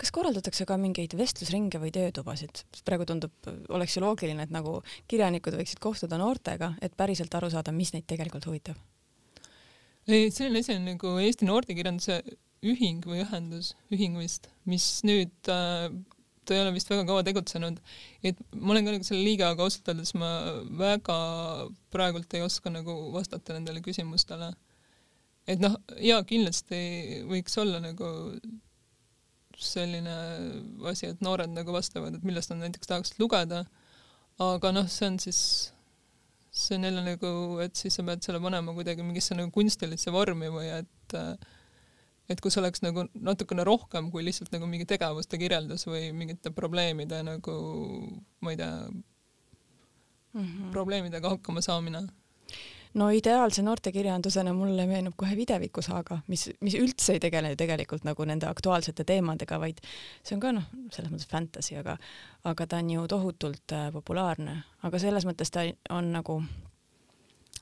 kas 0.00 0.12
korraldatakse 0.16 0.64
ka 0.68 0.76
mingeid 0.80 1.16
vestlusringe 1.16 1.80
või 1.82 1.92
töötubasid? 1.94 2.64
praegu 2.84 3.06
tundub, 3.08 3.32
oleks 3.68 3.96
ju 3.96 4.04
loogiline, 4.04 4.42
et 4.42 4.54
nagu 4.54 4.80
kirjanikud 5.08 5.58
võiksid 5.60 5.80
kohtuda 5.80 6.18
noortega, 6.18 6.74
et 6.80 6.96
päriselt 6.96 7.34
aru 7.34 7.50
saada, 7.50 7.72
mis 7.72 7.92
neid 7.92 8.08
tegelikult 8.08 8.46
huvitab. 8.46 8.76
ei, 10.08 10.30
selline 10.30 10.64
asi 10.64 10.76
on 10.76 10.88
nagu 10.94 11.18
Eesti 11.18 11.48
Noortekirjanduse 11.48 12.22
Ühing 12.60 13.06
või 13.08 13.22
ühendus, 13.22 13.70
ühing 13.88 14.18
vist, 14.20 14.50
mis 14.68 14.98
nüüd 15.08 15.48
äh, 15.48 15.88
ta 16.50 16.56
ei 16.56 16.64
ole 16.64 16.72
vist 16.74 16.90
väga 16.90 17.04
kaua 17.06 17.22
tegutsenud, 17.26 17.78
et 18.26 18.40
ma 18.56 18.74
olen 18.74 18.88
ka 18.88 18.96
nagu 18.96 19.06
selle 19.06 19.22
liige, 19.22 19.46
aga 19.46 19.62
ausalt 19.66 19.92
öeldes 19.92 20.10
ma 20.18 20.30
väga 20.80 21.18
praegult 21.94 22.34
ei 22.34 22.42
oska 22.42 22.72
nagu 22.74 22.96
vastata 23.14 23.54
nendele 23.54 23.82
küsimustele. 23.84 24.50
et 25.50 25.62
noh, 25.62 25.78
jaa, 26.02 26.20
kindlasti 26.26 26.80
võiks 27.30 27.56
olla 27.62 27.80
nagu 27.82 28.10
selline 29.60 30.14
asi, 30.90 31.10
et 31.10 31.22
noored 31.24 31.52
nagu 31.52 31.74
vastavad, 31.74 32.16
et 32.16 32.26
millest 32.26 32.52
nad 32.52 32.64
näiteks 32.64 32.90
tahaksid 32.90 33.20
lugeda, 33.22 33.64
aga 34.40 34.72
noh, 34.72 34.88
see 34.90 35.08
on 35.10 35.18
siis, 35.22 35.40
see 36.50 36.78
on 36.78 36.88
jälle 36.88 37.04
nagu, 37.06 37.32
et 37.64 37.76
siis 37.78 37.94
sa 37.98 38.04
pead 38.06 38.24
selle 38.24 38.40
panema 38.42 38.74
kuidagi 38.76 39.04
mingisse 39.06 39.36
nagu 39.38 39.52
kunstilisse 39.54 40.12
vormi 40.14 40.50
või 40.52 40.70
et 40.80 41.18
et 42.30 42.40
kus 42.40 42.58
oleks 42.60 42.84
nagu 42.84 43.06
natukene 43.14 43.64
rohkem 43.66 44.10
kui 44.14 44.24
lihtsalt 44.26 44.52
nagu 44.54 44.68
mingi 44.70 44.86
tegevuste 44.88 45.38
kirjeldus 45.40 45.86
või 45.88 46.10
mingite 46.16 46.52
probleemide 46.54 47.22
nagu, 47.26 47.56
ma 48.40 48.54
ei 48.54 48.60
tea 48.60 48.72
mm, 48.86 49.02
-hmm. 50.34 50.70
probleemidega 50.72 51.36
hakkama 51.36 51.64
saamine 51.64 52.06
no 52.94 53.10
ideaalse 53.14 53.62
noortekirjandusena 53.62 54.52
mulle 54.52 54.86
meenub 54.86 55.14
kohe 55.16 55.36
Videviku 55.36 55.82
saaga, 55.82 56.20
mis, 56.26 56.48
mis 56.60 56.74
üldse 56.78 57.14
ei 57.16 57.22
tegele 57.22 57.52
tegelikult 57.58 58.04
nagu 58.08 58.24
nende 58.26 58.48
aktuaalsete 58.50 59.04
teemadega, 59.06 59.60
vaid 59.62 59.78
see 60.22 60.34
on 60.36 60.42
ka 60.42 60.52
noh, 60.56 60.66
selles 60.94 61.12
mõttes 61.12 61.30
fantasy, 61.30 61.76
aga 61.78 61.96
aga 62.50 62.66
ta 62.66 62.80
on 62.82 62.90
ju 62.90 63.06
tohutult 63.10 63.76
äh, 63.76 63.90
populaarne, 63.94 64.56
aga 64.82 65.02
selles 65.02 65.26
mõttes 65.28 65.54
ta 65.54 65.66
on 65.90 66.12
nagu 66.16 66.40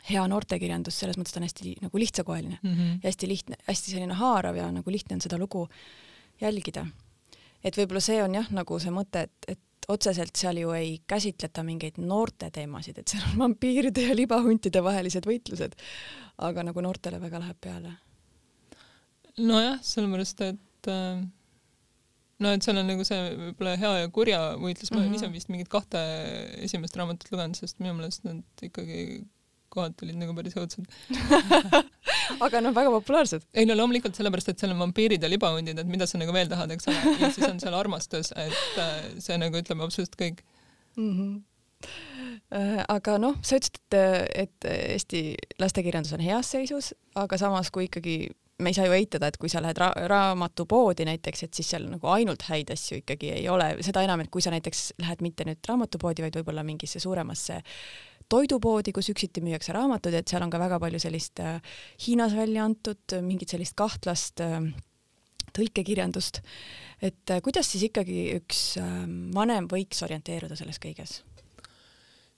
hea 0.09 0.25
noortekirjandus, 0.31 0.99
selles 1.00 1.19
mõttes 1.19 1.35
ta 1.35 1.41
on 1.41 1.47
hästi 1.47 1.75
nagu 1.85 2.00
lihtsakoeline 2.00 2.59
mm 2.62 2.75
-hmm. 2.75 2.99
ja 3.03 3.11
hästi 3.11 3.29
lihtne, 3.29 3.57
hästi 3.69 3.95
selline 3.95 4.15
haarav 4.15 4.57
ja 4.57 4.71
nagu 4.73 4.91
lihtne 4.91 5.19
on 5.19 5.21
seda 5.21 5.38
lugu 5.38 5.69
jälgida. 6.41 6.87
et 7.65 7.77
võib-olla 7.77 8.00
see 8.00 8.23
on 8.23 8.35
jah, 8.35 8.50
nagu 8.50 8.79
see 8.79 8.91
mõte, 8.91 9.23
et, 9.27 9.49
et 9.49 9.88
otseselt 9.88 10.37
seal 10.37 10.57
ju 10.57 10.71
ei 10.77 10.99
käsitleta 11.07 11.62
mingeid 11.62 11.97
noorte 11.99 12.50
teemasid, 12.50 12.99
et 12.99 13.09
seal 13.09 13.25
on 13.33 13.38
vampiiride 13.38 14.05
ja 14.09 14.17
libahuntide 14.17 14.83
vahelised 14.85 15.27
võitlused, 15.27 15.75
aga 16.38 16.62
nagu 16.62 16.81
noortele 16.81 17.21
väga 17.21 17.41
läheb 17.41 17.57
peale. 17.61 17.97
nojah, 19.38 19.79
sellepärast 19.83 20.41
et 20.41 20.88
äh, 20.93 21.25
no 22.38 22.53
et 22.55 22.62
seal 22.62 22.79
on 22.79 22.87
nagu 22.87 23.05
see 23.07 23.19
võib-olla 23.38 23.75
hea 23.81 23.95
ja 24.03 24.12
kurja 24.15 24.41
võitlus 24.59 24.91
mm, 24.91 24.97
-hmm. 24.97 25.00
ma 25.00 25.07
olen 25.07 25.15
ise 25.15 25.27
mhm. 25.27 25.35
vist 25.35 25.49
mingit 25.49 25.69
kahte 25.73 25.99
esimest 26.69 26.97
raamatut 26.97 27.33
lugenud, 27.33 27.57
sest 27.59 27.79
minu 27.83 27.95
meelest 27.99 28.25
nad 28.29 28.43
ikkagi 28.62 29.25
kohad 29.78 30.06
olid 30.06 30.20
nagu 30.20 30.35
päris 30.37 30.56
õudsed 30.58 30.87
aga 32.47 32.62
noh, 32.64 32.75
väga 32.76 32.92
populaarsed. 32.99 33.47
ei 33.54 33.68
no 33.68 33.76
loomulikult 33.78 34.18
sellepärast, 34.18 34.52
et 34.52 34.62
seal 34.62 34.75
on 34.75 34.82
vampiirid 34.87 35.25
ja 35.25 35.30
libahundid, 35.30 35.78
et 35.78 35.90
mida 35.90 36.08
sa 36.11 36.20
nagu 36.20 36.35
veel 36.35 36.50
tahad, 36.50 36.75
eks 36.75 36.90
ole, 36.90 37.14
ja 37.23 37.30
siis 37.35 37.47
on 37.49 37.61
seal 37.62 37.76
armastus, 37.78 38.32
et 38.37 38.82
äh, 38.82 38.99
see 39.23 39.38
nagu 39.40 39.58
ütleb 39.61 39.85
absoluutselt 39.85 40.18
kõik 40.20 40.42
mm. 40.97 41.12
-hmm 41.12 41.38
aga 42.88 43.18
noh, 43.23 43.37
sa 43.44 43.54
ütlesid, 43.54 43.76
et, 43.94 44.35
et 44.35 44.66
Eesti 44.66 45.20
lastekirjandus 45.62 46.16
on 46.16 46.23
heas 46.25 46.50
seisus, 46.50 46.90
aga 47.14 47.38
samas, 47.38 47.70
kui 47.70 47.87
ikkagi 47.87 48.16
me 48.58 48.73
ei 48.73 48.75
saa 48.75 48.88
ju 48.88 48.94
eitada, 48.97 49.28
et 49.28 49.37
kui 49.38 49.50
sa 49.52 49.61
lähed 49.62 49.78
ra 49.78 49.92
raamatupoodi 50.11 51.06
näiteks, 51.06 51.44
et 51.47 51.54
siis 51.54 51.70
seal 51.70 51.87
nagu 51.87 52.11
ainult 52.11 52.42
häid 52.49 52.73
asju 52.75 53.02
ikkagi 53.02 53.30
ei 53.37 53.47
ole, 53.49 53.70
seda 53.87 54.02
enam, 54.02 54.25
et 54.25 54.30
kui 54.35 54.42
sa 54.42 54.50
näiteks 54.54 54.99
lähed 54.99 55.23
mitte 55.23 55.47
nüüd 55.47 55.62
raamatupoodi, 55.68 56.25
vaid 56.26 56.40
võib-olla 56.40 56.64
mingisse 56.66 57.02
suuremasse 57.02 57.61
toidupoodi, 58.32 58.92
kus 58.97 59.08
üksiti 59.12 59.42
müüakse 59.44 59.75
raamatuid, 59.76 60.18
et 60.18 60.30
seal 60.30 60.44
on 60.44 60.52
ka 60.52 60.61
väga 60.61 60.78
palju 60.82 61.00
sellist 61.02 61.40
äh, 61.44 61.58
Hiinas 62.04 62.37
välja 62.37 62.66
antud 62.68 63.16
äh, 63.16 63.25
mingit 63.25 63.54
sellist 63.54 63.76
kahtlast 63.78 64.42
äh, 64.44 64.61
tõlkekirjandust. 65.56 66.42
et 67.02 67.32
kuidas 67.42 67.70
siis 67.73 67.87
ikkagi 67.88 68.35
üks 68.37 68.76
vanem 69.35 69.68
võiks 69.70 70.02
orienteeruda 70.04 70.58
selles 70.58 70.80
kõiges? 70.82 71.23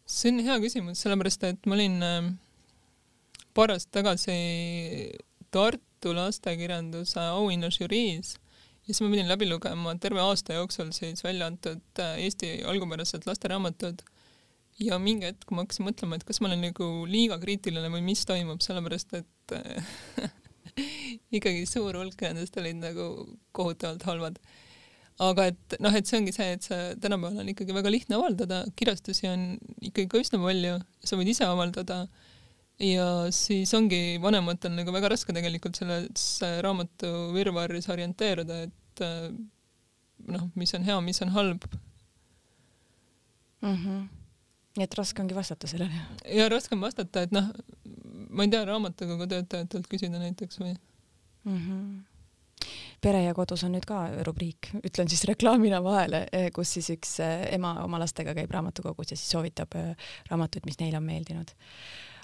see 0.07 0.31
on 0.31 0.39
hea 0.47 0.59
küsimus, 0.63 1.03
sellepärast 1.03 1.45
et 1.49 1.67
ma 1.67 1.77
olin 1.79 1.99
paar 3.55 3.75
aastat 3.75 3.99
tagasi 4.01 4.37
Tartu 5.51 6.13
lastekirjanduse 6.15 7.19
auhinnažüriis 7.35 8.37
ja 8.37 8.87
siis 8.87 9.03
ma 9.03 9.11
pidin 9.11 9.29
läbi 9.29 9.49
lugema 9.51 9.97
terve 9.99 10.23
aasta 10.23 10.55
jooksul 10.55 10.95
siis 10.95 11.25
välja 11.27 11.51
antud 11.51 12.03
Eesti 12.05 12.61
algupärased 12.71 13.27
lasteraamatud 13.27 14.05
ja 14.81 14.99
mingi 15.01 15.29
hetk 15.29 15.53
ma 15.53 15.65
hakkasin 15.65 15.87
mõtlema, 15.87 16.17
et 16.17 16.25
kas 16.29 16.41
ma 16.41 16.49
olen 16.49 16.65
nagu 16.71 16.89
liiga 17.09 17.37
kriitiline 17.43 17.91
või 17.93 18.03
mis 18.05 18.25
toimub, 18.29 18.63
sellepärast 18.65 19.13
et 19.19 19.55
ikkagi 21.37 21.67
suur 21.69 21.99
hulk 21.99 22.25
nendest 22.25 22.57
olid 22.61 22.81
nagu 22.81 23.07
kohutavalt 23.57 24.07
halvad. 24.09 24.41
aga 25.21 25.51
et 25.51 25.77
noh, 25.85 25.95
et 25.97 26.09
see 26.09 26.17
ongi 26.21 26.33
see, 26.33 26.55
et 26.57 26.65
sa 26.65 26.79
tänapäeval 26.97 27.43
on 27.43 27.53
ikkagi 27.53 27.77
väga 27.77 27.93
lihtne 27.93 28.17
avaldada, 28.17 28.63
kirjastusi 28.77 29.29
on 29.29 29.43
ikkagi 29.85 30.09
ka 30.09 30.23
üsna 30.23 30.41
palju, 30.41 30.79
sa 31.05 31.19
võid 31.21 31.33
ise 31.35 31.45
avaldada 31.45 31.99
ja 32.81 33.09
siis 33.37 33.75
ongi 33.77 34.17
vanematel 34.23 34.73
nagu 34.79 34.95
väga 34.95 35.11
raske 35.13 35.35
tegelikult 35.37 35.77
selles 35.77 36.31
raamatu 36.65 37.35
virvarris 37.37 37.91
orienteeruda, 37.93 38.63
et 38.71 39.05
noh, 40.31 40.49
mis 40.57 40.73
on 40.79 40.89
hea, 40.89 40.97
mis 41.05 41.21
on 41.27 41.37
halb 41.37 41.69
mm. 43.61 43.77
-hmm 43.77 44.20
nii 44.79 44.87
et 44.87 44.95
raske 44.99 45.23
ongi 45.23 45.35
vastata 45.35 45.71
sellele. 45.71 46.05
ja 46.37 46.49
raske 46.53 46.77
on 46.77 46.85
vastata, 46.85 47.25
et 47.27 47.35
noh, 47.35 47.51
ma 48.31 48.47
ei 48.47 48.53
tea, 48.53 48.63
raamatukogu 48.69 49.27
töötajatelt 49.31 49.91
küsida 49.91 50.23
näiteks 50.23 50.63
või 50.63 50.75
mm? 50.75 51.59
-hmm 51.59 51.99
pere 53.01 53.23
ja 53.25 53.35
kodus 53.37 53.63
on 53.65 53.73
nüüd 53.73 53.87
ka 53.89 54.03
rubriik, 54.27 54.71
ütlen 54.85 55.09
siis 55.09 55.25
reklaamina 55.29 55.81
vahele, 55.85 56.27
eh, 56.37 56.51
kus 56.53 56.75
siis 56.77 56.91
üks 56.93 57.15
eh, 57.25 57.47
ema 57.57 57.73
oma 57.85 58.01
lastega 58.03 58.35
käib 58.37 58.53
raamatukogus 58.53 59.15
ja 59.15 59.17
siis 59.17 59.33
soovitab 59.33 59.77
eh, 59.81 60.11
raamatuid, 60.29 60.69
mis 60.69 60.77
neile 60.83 61.01
on 61.01 61.07
meeldinud. 61.07 61.55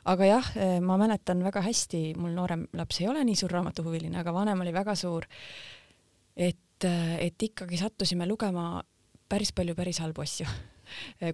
aga 0.07 0.27
jah, 0.29 0.53
ma 0.87 0.99
mäletan 1.01 1.41
väga 1.43 1.65
hästi, 1.65 2.03
mul 2.21 2.37
noorem 2.37 2.67
laps 2.79 3.01
ei 3.01 3.09
ole 3.09 3.25
nii 3.25 3.41
suur 3.41 3.57
raamatuhuviline, 3.57 4.21
aga 4.21 4.35
vanem 4.37 4.61
oli 4.61 4.73
väga 4.73 4.95
suur. 4.95 5.27
et, 6.37 6.85
et 6.85 7.43
ikkagi 7.43 7.81
sattusime 7.81 8.29
lugema 8.29 8.83
päris 9.29 9.53
palju 9.53 9.75
päris 9.75 9.99
halbu 9.99 10.23
asju 10.23 10.47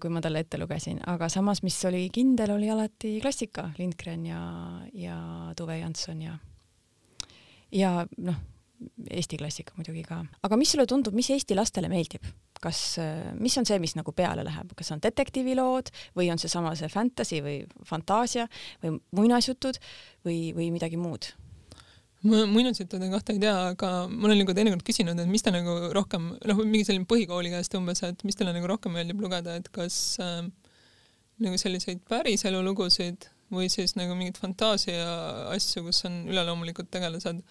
kui 0.00 0.12
ma 0.12 0.22
talle 0.24 0.44
ette 0.44 0.60
lugesin, 0.60 1.00
aga 1.10 1.28
samas, 1.32 1.62
mis 1.66 1.78
oli 1.88 2.06
kindel, 2.14 2.54
oli 2.56 2.70
alati 2.72 3.16
klassika, 3.22 3.70
Lindgren 3.78 4.26
ja, 4.26 4.40
ja 4.94 5.18
Tuve 5.58 5.78
Jansson 5.80 6.22
ja, 6.24 6.38
ja 7.72 7.92
noh, 8.18 8.40
Eesti 9.10 9.38
klassika 9.38 9.76
muidugi 9.76 10.02
ka. 10.06 10.22
aga 10.42 10.58
mis 10.58 10.72
sulle 10.74 10.88
tundub, 10.90 11.14
mis 11.14 11.30
Eesti 11.30 11.54
lastele 11.58 11.90
meeldib? 11.92 12.26
kas, 12.62 12.80
mis 13.42 13.56
on 13.58 13.66
see, 13.66 13.78
mis 13.82 13.96
nagu 13.98 14.12
peale 14.14 14.44
läheb, 14.46 14.70
kas 14.78 14.92
on 14.94 15.00
detektiivilood 15.02 15.90
või 16.18 16.28
on 16.30 16.38
seesama 16.38 16.76
see 16.78 16.90
fantasy 16.92 17.40
või 17.42 17.56
fantaasia 17.88 18.46
või 18.84 19.00
muinasjutud 19.18 19.80
või, 20.26 20.52
või 20.54 20.70
midagi 20.74 21.00
muud? 21.00 21.32
Ma 22.28 22.44
muinasjuttude 22.46 23.08
kohta 23.10 23.34
ei 23.34 23.40
tea, 23.42 23.54
aga 23.72 23.90
ma 24.10 24.28
olen 24.28 24.42
nagu 24.44 24.54
teinekord 24.54 24.84
küsinud, 24.86 25.18
et 25.18 25.30
mis 25.30 25.42
ta 25.42 25.52
nagu 25.54 25.74
rohkem, 25.96 26.32
noh, 26.48 26.62
mingi 26.62 26.86
selline 26.86 27.08
põhikooli 27.10 27.50
käest 27.54 27.74
umbes, 27.78 28.02
et 28.06 28.22
mis 28.26 28.38
talle 28.38 28.54
nagu 28.54 28.68
rohkem 28.70 28.94
meeldib 28.94 29.22
lugeda, 29.24 29.56
et 29.58 29.70
kas 29.74 29.96
äh, 30.22 30.42
nagu 31.42 31.58
selliseid 31.58 32.02
päriselu 32.10 32.62
lugusid 32.62 33.26
või 33.52 33.68
siis 33.72 33.96
nagu 33.98 34.14
mingeid 34.16 34.38
fantaasia 34.40 35.02
asju, 35.52 35.84
kus 35.88 36.04
on 36.08 36.22
üleloomulikud 36.30 36.88
tegelased. 36.92 37.42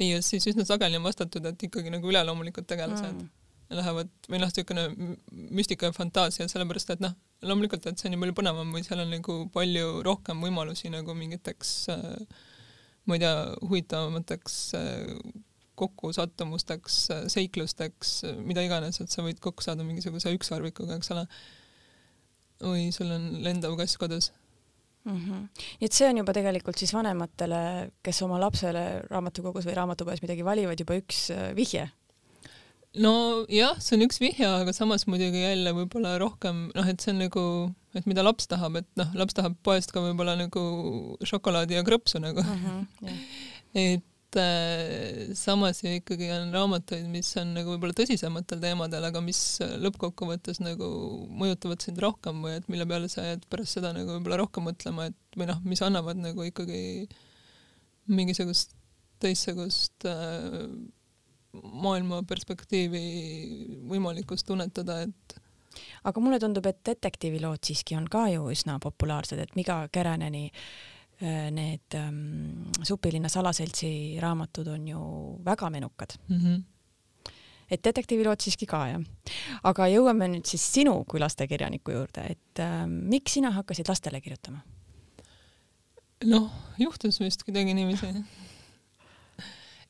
ja 0.00 0.22
siis 0.24 0.46
üsna 0.50 0.66
sageli 0.66 0.98
on 0.98 1.06
vastatud, 1.06 1.46
et 1.46 1.62
ikkagi 1.68 1.92
nagu 1.92 2.08
üleloomulikud 2.10 2.66
tegelased 2.68 3.14
mm. 3.14 3.30
lähevad 3.78 4.10
või 4.28 4.42
noh, 4.42 4.50
niisugune 4.50 5.16
müstika 5.54 5.88
ja 5.88 5.96
fantaasia, 5.96 6.48
sellepärast 6.50 6.96
et 6.96 7.04
noh, 7.04 7.14
loomulikult, 7.46 7.86
et 7.86 8.00
see 8.00 8.10
on 8.10 8.18
ju 8.18 8.22
palju 8.24 8.38
põnevam 8.42 8.74
või 8.74 8.84
seal 8.84 9.04
on 9.04 9.12
nagu 9.14 9.42
palju 9.54 10.00
rohkem 10.06 10.42
võimalusi 10.44 10.92
nagu 10.92 11.14
mingiteks 11.16 11.74
äh, 11.94 12.40
ma 13.08 13.16
ei 13.16 13.22
tea, 13.22 13.36
huvitavamateks 13.68 14.58
äh, 14.78 15.14
kokkusattumusteks, 15.80 16.98
äh, 17.14 17.22
seiklusteks, 17.32 18.12
äh, 18.28 18.42
mida 18.44 18.64
iganes, 18.66 19.00
et 19.00 19.12
sa 19.12 19.24
võid 19.24 19.40
kokku 19.42 19.64
saada 19.64 19.86
mingisuguse 19.86 20.32
ükssarvikuga, 20.36 20.98
eks 21.00 21.14
ole. 21.16 21.26
või 22.60 22.90
sul 22.92 23.08
on 23.14 23.30
lendav 23.40 23.72
kass 23.78 23.96
kodus 23.96 24.32
mm. 25.04 25.16
-hmm. 25.16 25.46
nii 25.80 25.86
et 25.88 25.96
see 25.96 26.08
on 26.10 26.18
juba 26.20 26.34
tegelikult 26.36 26.76
siis 26.76 26.92
vanematele, 26.92 27.90
kes 28.02 28.22
oma 28.22 28.40
lapsele 28.40 29.02
raamatukogus 29.08 29.64
või 29.64 29.78
raamatupoes 29.78 30.20
midagi 30.22 30.44
valivad, 30.44 30.80
juba 30.80 30.98
üks 31.00 31.30
vihje 31.56 31.88
nojah, 32.98 33.76
see 33.78 33.96
on 33.96 34.06
üks 34.06 34.18
vihje, 34.22 34.46
aga 34.48 34.72
samas 34.74 35.06
muidugi 35.06 35.44
jälle 35.44 35.72
võib-olla 35.76 36.16
rohkem 36.18 36.68
noh, 36.74 36.88
et 36.90 37.02
see 37.02 37.12
on 37.14 37.22
nagu, 37.22 37.44
et 37.94 38.06
mida 38.10 38.24
laps 38.26 38.50
tahab, 38.50 38.80
et 38.80 38.88
noh, 38.98 39.12
laps 39.18 39.36
tahab 39.38 39.54
poest 39.66 39.94
ka 39.94 40.02
võib-olla 40.02 40.34
nagu 40.40 40.62
šokolaadi 41.26 41.78
ja 41.78 41.86
krõpsu 41.86 42.22
nagu 42.22 42.42
mm. 42.42 42.64
-hmm, 42.64 43.06
yeah. 43.06 43.22
et 43.94 44.40
äh, 44.42 45.30
samas 45.38 45.84
ju 45.84 45.94
ikkagi 46.00 46.32
on 46.34 46.50
raamatuid, 46.54 47.06
mis 47.14 47.30
on 47.38 47.54
nagu 47.54 47.76
võib-olla 47.76 47.94
tõsisematel 47.94 48.62
teemadel, 48.62 49.06
aga 49.06 49.22
mis 49.22 49.40
lõppkokkuvõttes 49.86 50.62
nagu 50.64 50.90
mõjutavad 51.30 51.86
sind 51.86 52.02
rohkem 52.02 52.42
või 52.42 52.58
et 52.58 52.70
mille 52.72 52.90
peale 52.90 53.10
sa 53.12 53.28
jääd 53.28 53.46
pärast 53.50 53.78
seda 53.78 53.94
nagu 53.94 54.18
võib-olla 54.18 54.42
rohkem 54.42 54.66
mõtlema, 54.66 55.10
et 55.12 55.38
või 55.38 55.52
noh, 55.52 55.62
mis 55.62 55.82
annavad 55.86 56.18
nagu 56.18 56.42
ikkagi 56.42 57.06
mingisugust 58.10 58.74
teistsugust 59.22 60.10
äh, 60.10 60.66
maailma 61.52 62.22
perspektiivi 62.28 63.02
võimalikkust 63.90 64.46
tunnetada, 64.46 65.00
et 65.06 65.40
aga 66.04 66.22
mulle 66.22 66.38
tundub, 66.42 66.66
et 66.66 66.80
detektiivilood 66.86 67.62
siiski 67.66 67.96
on 67.98 68.06
ka 68.10 68.28
ju 68.32 68.48
üsna 68.52 68.78
populaarsed, 68.82 69.38
et 69.42 69.54
Miga 69.58 69.82
Käreneni 69.92 70.46
äh, 70.48 71.50
need 71.54 71.96
ähm, 71.98 72.70
Supilinna 72.82 73.28
salaseltsi 73.28 74.18
raamatud 74.22 74.68
on 74.72 74.88
ju 74.88 75.00
väga 75.44 75.70
menukad 75.70 76.16
mm. 76.28 76.38
-hmm. 76.38 76.62
et 77.70 77.84
detektiivilood 77.84 78.40
siiski 78.40 78.66
ka 78.66 78.86
jah. 78.88 79.00
aga 79.62 79.88
jõuame 79.88 80.28
nüüd 80.28 80.46
siis 80.46 80.72
sinu 80.72 81.04
kui 81.04 81.20
lastekirjaniku 81.20 81.90
juurde, 81.90 82.26
et 82.30 82.58
äh, 82.58 82.86
miks 82.86 83.32
sina 83.32 83.50
hakkasid 83.50 83.88
lastele 83.88 84.20
kirjutama? 84.20 84.60
noh, 86.24 86.50
juhtus 86.78 87.20
vist 87.20 87.42
kuidagi 87.42 87.74
niiviisi 87.74 88.24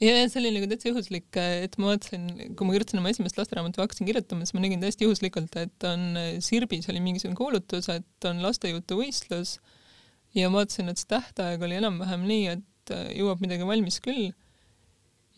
ja 0.00 0.14
see 0.30 0.40
oli 0.40 0.54
nagu 0.56 0.68
täitsa 0.70 0.90
juhuslik, 0.90 1.28
et 1.36 1.76
ma 1.80 1.92
vaatasin, 1.92 2.26
kui 2.56 2.68
ma 2.68 2.76
kirjutasin 2.76 3.02
oma 3.02 3.12
esimest 3.12 3.38
lasteraamatut, 3.40 3.82
hakkasin 3.84 4.08
kirjutama, 4.08 4.46
siis 4.46 4.56
ma 4.56 4.64
nägin 4.64 4.82
täiesti 4.82 5.06
juhuslikult, 5.06 5.56
et 5.60 5.88
on 5.88 6.16
Sirbis 6.44 6.88
oli 6.92 7.02
mingisugune 7.04 7.38
kuulutus, 7.38 7.90
et 7.92 8.28
on 8.30 8.42
lastejutuvõistlus 8.44 9.58
ja 10.36 10.50
vaatasin, 10.52 10.90
et 10.92 11.00
see 11.00 11.10
tähtaeg 11.10 11.62
oli 11.66 11.78
enam-vähem 11.80 12.26
nii, 12.28 12.56
et 12.56 12.94
jõuab 13.18 13.42
midagi 13.44 13.66
valmis 13.68 14.00
küll. 14.02 14.30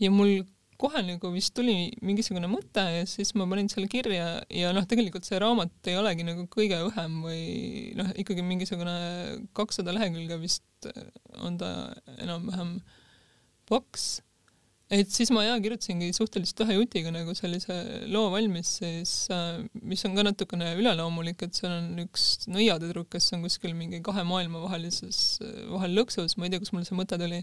ja 0.00 0.11
mul 0.11 0.42
kohe 0.83 1.02
nagu 1.07 1.31
vist 1.31 1.52
tuli 1.54 1.92
mingisugune 2.02 2.49
mõte 2.50 2.83
ja 2.83 3.04
siis 3.07 3.35
ma 3.38 3.47
panin 3.50 3.69
selle 3.71 3.87
kirja 3.90 4.40
ja 4.50 4.73
noh, 4.75 4.87
tegelikult 4.88 5.26
see 5.26 5.38
raamat 5.42 5.90
ei 5.90 5.99
olegi 6.00 6.26
nagu 6.26 6.49
kõige 6.50 6.81
õhem 6.88 7.21
või 7.23 7.45
noh, 7.99 8.11
ikkagi 8.19 8.42
mingisugune 8.47 8.97
kakssada 9.57 9.95
lehekülge 9.95 10.40
vist 10.42 10.90
on 11.38 11.59
ta 11.61 11.71
enam-vähem 12.19 12.81
paks 13.71 14.23
et 14.92 15.08
siis 15.12 15.30
ma 15.32 15.44
ja 15.46 15.54
kirjutasingi 15.62 16.11
suhteliselt 16.12 16.62
ühe 16.66 16.76
jutiga 16.76 17.12
nagu 17.14 17.32
sellise 17.37 17.75
loo 18.12 18.26
valmis 18.34 18.75
siis 18.80 19.12
äh,, 19.32 19.62
mis 19.80 20.02
on 20.08 20.16
ka 20.18 20.25
natukene 20.26 20.72
üleloomulik, 20.80 21.44
et 21.46 21.56
seal 21.56 21.72
on 21.78 22.02
üks 22.04 22.49
nõiatüdruk, 22.52 23.08
kes 23.14 23.30
on 23.37 23.46
kuskil 23.46 23.72
mingi 23.78 24.02
kahe 24.04 24.25
maailma 24.28 24.61
vahelises, 24.66 25.22
vahel 25.70 25.96
lõksus, 25.96 26.37
ma 26.37 26.49
ei 26.49 26.52
tea, 26.52 26.61
kust 26.62 26.75
mul 26.76 26.84
see 26.88 26.99
mõte 26.99 27.16
tuli. 27.20 27.40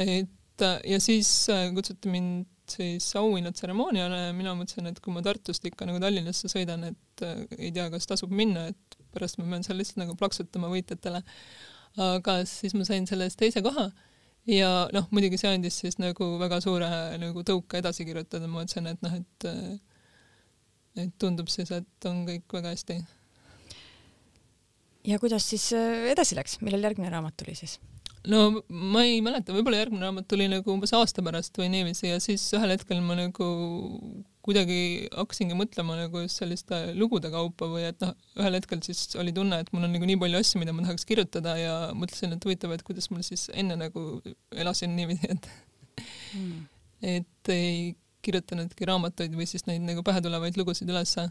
et 0.00 0.64
äh, 0.68 0.78
ja 0.94 1.00
siis 1.04 1.30
äh, 1.52 1.66
kutsuti 1.76 2.12
mind 2.12 2.48
siis 2.72 3.10
auhinnatseremooniale 3.18 4.22
ja 4.28 4.32
mina 4.36 4.54
mõtlesin, 4.56 4.88
et 4.88 5.00
kui 5.04 5.12
ma 5.12 5.20
Tartust 5.24 5.66
ikka 5.68 5.84
nagu 5.88 6.00
Tallinnasse 6.00 6.48
sõidan, 6.48 6.86
et 6.88 7.24
ei 7.58 7.72
tea, 7.74 7.90
kas 7.92 8.08
tasub 8.08 8.32
minna, 8.32 8.70
et 8.72 8.96
pärast 9.12 9.36
ma 9.40 9.50
pean 9.50 9.66
seal 9.66 9.76
lihtsalt 9.76 10.00
nagu 10.00 10.16
plaksutama 10.16 10.70
võitjatele. 10.72 11.20
aga 12.00 12.38
siis 12.48 12.72
ma 12.72 12.86
sain 12.88 13.04
selle 13.10 13.26
eest 13.28 13.36
teise 13.42 13.60
koha 13.60 13.90
ja 14.50 14.70
noh, 14.94 15.06
muidugi 15.14 15.38
see 15.40 15.52
andis 15.54 15.78
siis 15.84 15.98
nagu 16.02 16.32
väga 16.40 16.60
suure 16.64 16.88
nagu 17.22 17.44
tõuke 17.46 17.78
edasi 17.82 18.06
kirjutada, 18.08 18.48
ma 18.48 18.62
mõtlesin, 18.62 18.88
et 18.90 19.02
noh, 19.04 19.18
et 19.20 19.48
et 21.02 21.12
tundub 21.20 21.48
siis, 21.48 21.70
et 21.72 22.08
on 22.08 22.24
kõik 22.28 22.58
väga 22.58 22.74
hästi. 22.74 22.98
ja 25.08 25.18
kuidas 25.22 25.46
siis 25.48 25.70
äh, 25.76 26.10
edasi 26.12 26.36
läks, 26.36 26.58
millal 26.60 26.84
järgmine 26.84 27.10
raamat 27.12 27.36
tuli 27.38 27.54
siis? 27.58 27.78
no 28.28 28.62
ma 28.68 29.04
ei 29.06 29.22
mäleta, 29.24 29.54
võib-olla 29.54 29.80
järgmine 29.82 30.04
raamat 30.06 30.28
tuli 30.28 30.48
nagu 30.50 30.74
umbes 30.74 30.92
aasta 30.96 31.24
pärast 31.24 31.56
või 31.58 31.70
niiviisi 31.72 32.10
ja 32.10 32.20
siis 32.22 32.44
ühel 32.56 32.74
hetkel 32.74 33.00
ma 33.04 33.16
nagu 33.18 33.48
kuidagi 34.42 35.06
hakkasingi 35.14 35.54
mõtlema 35.54 35.94
nagu 36.00 36.22
just 36.24 36.40
selliste 36.40 36.78
lugude 36.98 37.30
kaupa 37.30 37.68
või 37.70 37.84
et 37.92 38.00
noh, 38.02 38.14
ühel 38.40 38.58
hetkel 38.58 38.82
siis 38.82 39.04
oli 39.20 39.34
tunne, 39.34 39.60
et 39.62 39.70
mul 39.74 39.86
on 39.86 39.94
nagu 39.94 40.08
nii 40.08 40.18
palju 40.18 40.40
asju, 40.42 40.62
mida 40.62 40.74
ma 40.74 40.82
tahaks 40.82 41.06
kirjutada 41.06 41.54
ja 41.60 41.76
mõtlesin, 41.94 42.34
et 42.34 42.46
huvitav, 42.46 42.74
et 42.74 42.82
kuidas 42.86 43.06
mul 43.12 43.22
siis 43.26 43.46
enne 43.54 43.78
nagu 43.78 44.06
elasin 44.50 44.96
niiviisi, 44.98 45.30
et 45.36 45.48
mm. 46.34 46.58
et 47.12 47.52
ei 47.54 47.94
kirjutanudki 48.26 48.86
raamatuid 48.90 49.34
või 49.38 49.46
siis 49.50 49.66
neid 49.70 49.86
nagu 49.86 50.02
pähe 50.06 50.22
tulevaid 50.24 50.58
lugusid 50.58 50.90
ülesse. 50.90 51.28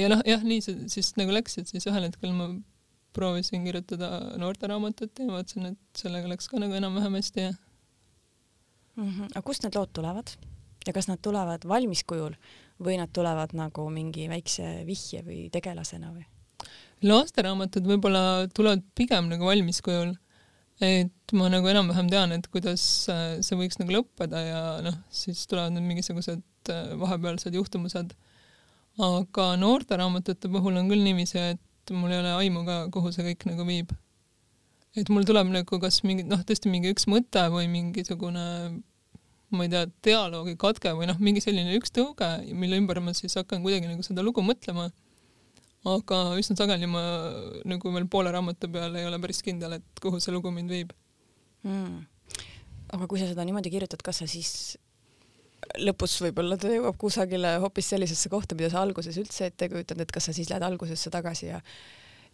ja 0.00 0.08
noh, 0.12 0.24
jah, 0.28 0.40
nii 0.44 0.64
see 0.64 0.88
siis 0.92 1.12
nagu 1.20 1.36
läks, 1.36 1.60
et 1.60 1.68
siis 1.68 1.84
ühel 1.88 2.08
hetkel 2.08 2.32
ma 2.36 2.48
proovisin 3.16 3.64
kirjutada 3.64 4.10
noorteraamatut 4.40 5.20
ja 5.20 5.30
vaatasin, 5.30 5.72
et 5.72 6.04
sellega 6.04 6.32
läks 6.32 6.48
ka 6.52 6.60
nagu 6.60 6.76
enam-vähem 6.76 7.16
hästi 7.20 7.48
ja 7.48 7.54
mm. 8.96 9.08
-hmm. 9.10 9.32
aga 9.34 9.42
kust 9.42 9.64
need 9.64 9.76
lood 9.76 9.92
tulevad? 9.92 10.36
Ja 10.86 10.94
kas 10.94 11.08
nad 11.10 11.20
tulevad 11.22 11.66
valmiskujul 11.68 12.36
või 12.82 12.96
nad 13.00 13.12
tulevad 13.14 13.54
nagu 13.56 13.88
mingi 13.90 14.28
väikse 14.30 14.82
vihje 14.86 15.22
või 15.26 15.46
tegelasena 15.52 16.12
või? 16.12 16.26
lasteraamatud 17.04 17.84
võib-olla 17.84 18.46
tulevad 18.56 18.84
pigem 18.96 19.28
nagu 19.28 19.48
valmiskujul, 19.48 20.14
et 20.80 21.34
ma 21.36 21.50
nagu 21.52 21.68
enam-vähem 21.68 22.08
tean, 22.12 22.32
et 22.36 22.48
kuidas 22.52 22.82
äh, 23.12 23.26
see 23.44 23.58
võiks 23.58 23.80
nagu 23.80 23.98
lõppeda 23.98 24.40
ja 24.44 24.62
noh, 24.84 24.96
siis 25.12 25.44
tulevad 25.50 25.74
need 25.76 25.84
mingisugused 25.88 26.72
äh, 26.72 26.94
vahepealsed 27.00 27.54
juhtumused. 27.56 28.16
aga 28.96 29.46
noorteraamatute 29.60 30.48
puhul 30.48 30.80
on 30.80 30.88
küll 30.88 31.04
niiviisi, 31.04 31.38
et 31.52 31.92
mul 31.92 32.12
ei 32.12 32.22
ole 32.22 32.32
aimu 32.40 32.64
ka, 32.64 32.78
kuhu 32.92 33.12
see 33.12 33.26
kõik 33.28 33.44
nagu 33.50 33.68
viib. 33.68 33.92
et 34.96 35.08
mul 35.12 35.28
tuleb 35.28 35.52
nagu 35.52 35.80
kas 35.80 36.02
mingi 36.02 36.24
noh, 36.24 36.40
tõesti 36.40 36.72
mingi 36.72 36.92
üks 36.94 37.04
mõte 37.12 37.44
või 37.52 37.68
mingisugune 37.68 38.46
ma 39.58 39.66
ei 39.66 39.72
tea, 39.72 39.86
dialoogi 40.06 40.56
katke 40.60 40.92
või 40.98 41.08
noh, 41.10 41.18
mingi 41.22 41.42
selline 41.44 41.74
üks 41.78 41.92
tõuge, 41.94 42.28
mille 42.54 42.78
ümber 42.80 43.00
ma 43.04 43.14
siis 43.16 43.36
hakkan 43.38 43.64
kuidagi 43.64 43.90
nagu 43.90 44.06
seda 44.06 44.24
lugu 44.26 44.44
mõtlema. 44.46 44.90
aga 45.86 46.16
üsna 46.40 46.56
sageli 46.58 46.88
ma 46.90 47.02
nagu 47.68 47.92
veel 47.94 48.08
poole 48.10 48.32
raamatu 48.34 48.70
peal 48.72 48.96
ei 48.98 49.06
ole 49.06 49.20
päris 49.22 49.42
kindel, 49.46 49.78
et 49.78 50.02
kuhu 50.02 50.20
see 50.20 50.34
lugu 50.34 50.50
mind 50.50 50.72
viib 50.72 50.90
mm.. 51.62 52.00
aga 52.96 53.06
kui 53.06 53.20
sa 53.20 53.28
seda 53.30 53.44
niimoodi 53.46 53.70
kirjutad, 53.70 54.02
kas 54.02 54.22
sa 54.22 54.26
siis 54.30 54.76
lõpus 55.82 56.16
võib-olla 56.22 56.58
ta 56.60 56.70
jõuab 56.70 56.98
kusagile 57.00 57.56
hoopis 57.62 57.92
sellisesse 57.92 58.30
kohta, 58.32 58.56
mida 58.58 58.70
sa 58.72 58.82
alguses 58.82 59.16
üldse 59.20 59.48
ette 59.50 59.66
ei 59.66 59.72
kujutanud, 59.72 60.04
et 60.04 60.14
kas 60.14 60.28
sa 60.28 60.34
siis 60.36 60.50
lähed 60.50 60.64
algusesse 60.66 61.10
tagasi 61.12 61.50
ja 61.50 61.60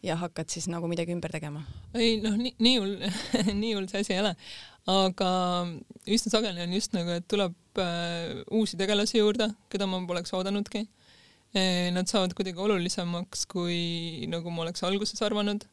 ja 0.03 0.17
hakkad 0.19 0.51
siis 0.51 0.69
nagu 0.71 0.89
midagi 0.91 1.15
ümber 1.15 1.33
tegema? 1.35 1.65
ei 1.95 2.19
noh, 2.23 2.37
nii, 2.39 2.55
nii 2.59 2.77
hull 2.79 2.97
nii 3.63 3.75
hull 3.77 3.89
see 3.91 4.05
asi 4.05 4.17
ei 4.17 4.23
ole 4.25 4.37
aga 4.91 5.29
üsna 6.11 6.33
sageli 6.33 6.63
on 6.65 6.75
just 6.75 6.95
nagu, 6.97 7.15
et 7.15 7.29
tuleb 7.31 7.55
äh, 7.79 8.43
uusi 8.51 8.79
tegelasi 8.81 9.21
juurde, 9.21 9.53
keda 9.71 9.87
ma 9.87 10.03
poleks 10.07 10.35
oodanudki 10.35 10.83
e,. 11.55 11.91
Nad 11.93 12.09
saavad 12.09 12.35
kuidagi 12.35 12.59
olulisemaks, 12.59 13.47
kui 13.47 14.27
nagu 14.33 14.51
ma 14.51 14.65
oleks 14.65 14.83
alguses 14.89 15.23
arvanud. 15.23 15.67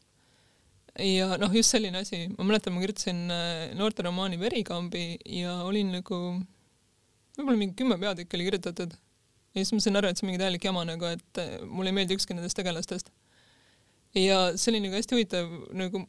ja 0.99 1.37
noh, 1.39 1.53
just 1.55 1.71
selline 1.71 2.01
asi, 2.03 2.27
ma 2.35 2.45
mäletan, 2.45 2.73
ma 2.75 2.83
kirjutasin 2.83 3.25
äh, 3.31 3.73
noorteromaani 3.77 4.39
Verikambi 4.39 5.17
ja 5.25 5.61
olin 5.63 5.93
nagu 5.95 6.17
võib-olla 7.37 7.57
mingi 7.57 7.77
kümme 7.79 7.95
peatükki 8.01 8.35
oli 8.35 8.49
kirjutatud 8.49 8.93
ja 8.93 9.61
siis 9.61 9.71
ma 9.71 9.79
sain 9.79 9.95
aru, 9.95 10.09
et 10.09 10.19
see 10.19 10.25
on 10.25 10.31
mingi 10.31 10.41
täielik 10.41 10.65
jama 10.65 10.83
nagu, 10.85 11.07
et 11.07 11.41
äh, 11.41 11.55
mulle 11.65 11.93
ei 11.93 11.97
meeldi 12.01 12.17
ükski 12.19 12.35
nendest 12.35 12.57
tegelastest 12.59 13.13
ja 14.17 14.39
see 14.58 14.72
oli 14.74 14.84
nagu 14.86 14.98
hästi 14.98 15.15
huvitav 15.15 15.50
nagu 15.78 16.04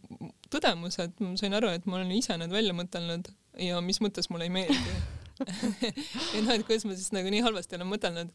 tõdemus, 0.53 0.99
et 1.03 1.21
ma 1.21 1.35
sain 1.41 1.57
aru, 1.57 1.73
et 1.75 1.87
ma 1.87 1.99
olen 1.99 2.13
ise 2.17 2.37
need 2.41 2.53
välja 2.55 2.77
mõtelnud 2.77 3.29
ja 3.61 3.81
mis 3.85 4.01
mõttes 4.01 4.31
mulle 4.33 4.49
ei 4.49 4.55
meeldi 4.55 4.95
et 5.41 6.43
noh, 6.45 6.55
et 6.55 6.65
kuidas 6.69 6.87
ma 6.89 6.97
siis 6.97 7.13
nagu 7.17 7.31
nii 7.33 7.43
halvasti 7.45 7.77
olen 7.79 7.89
mõtelnud. 7.91 8.33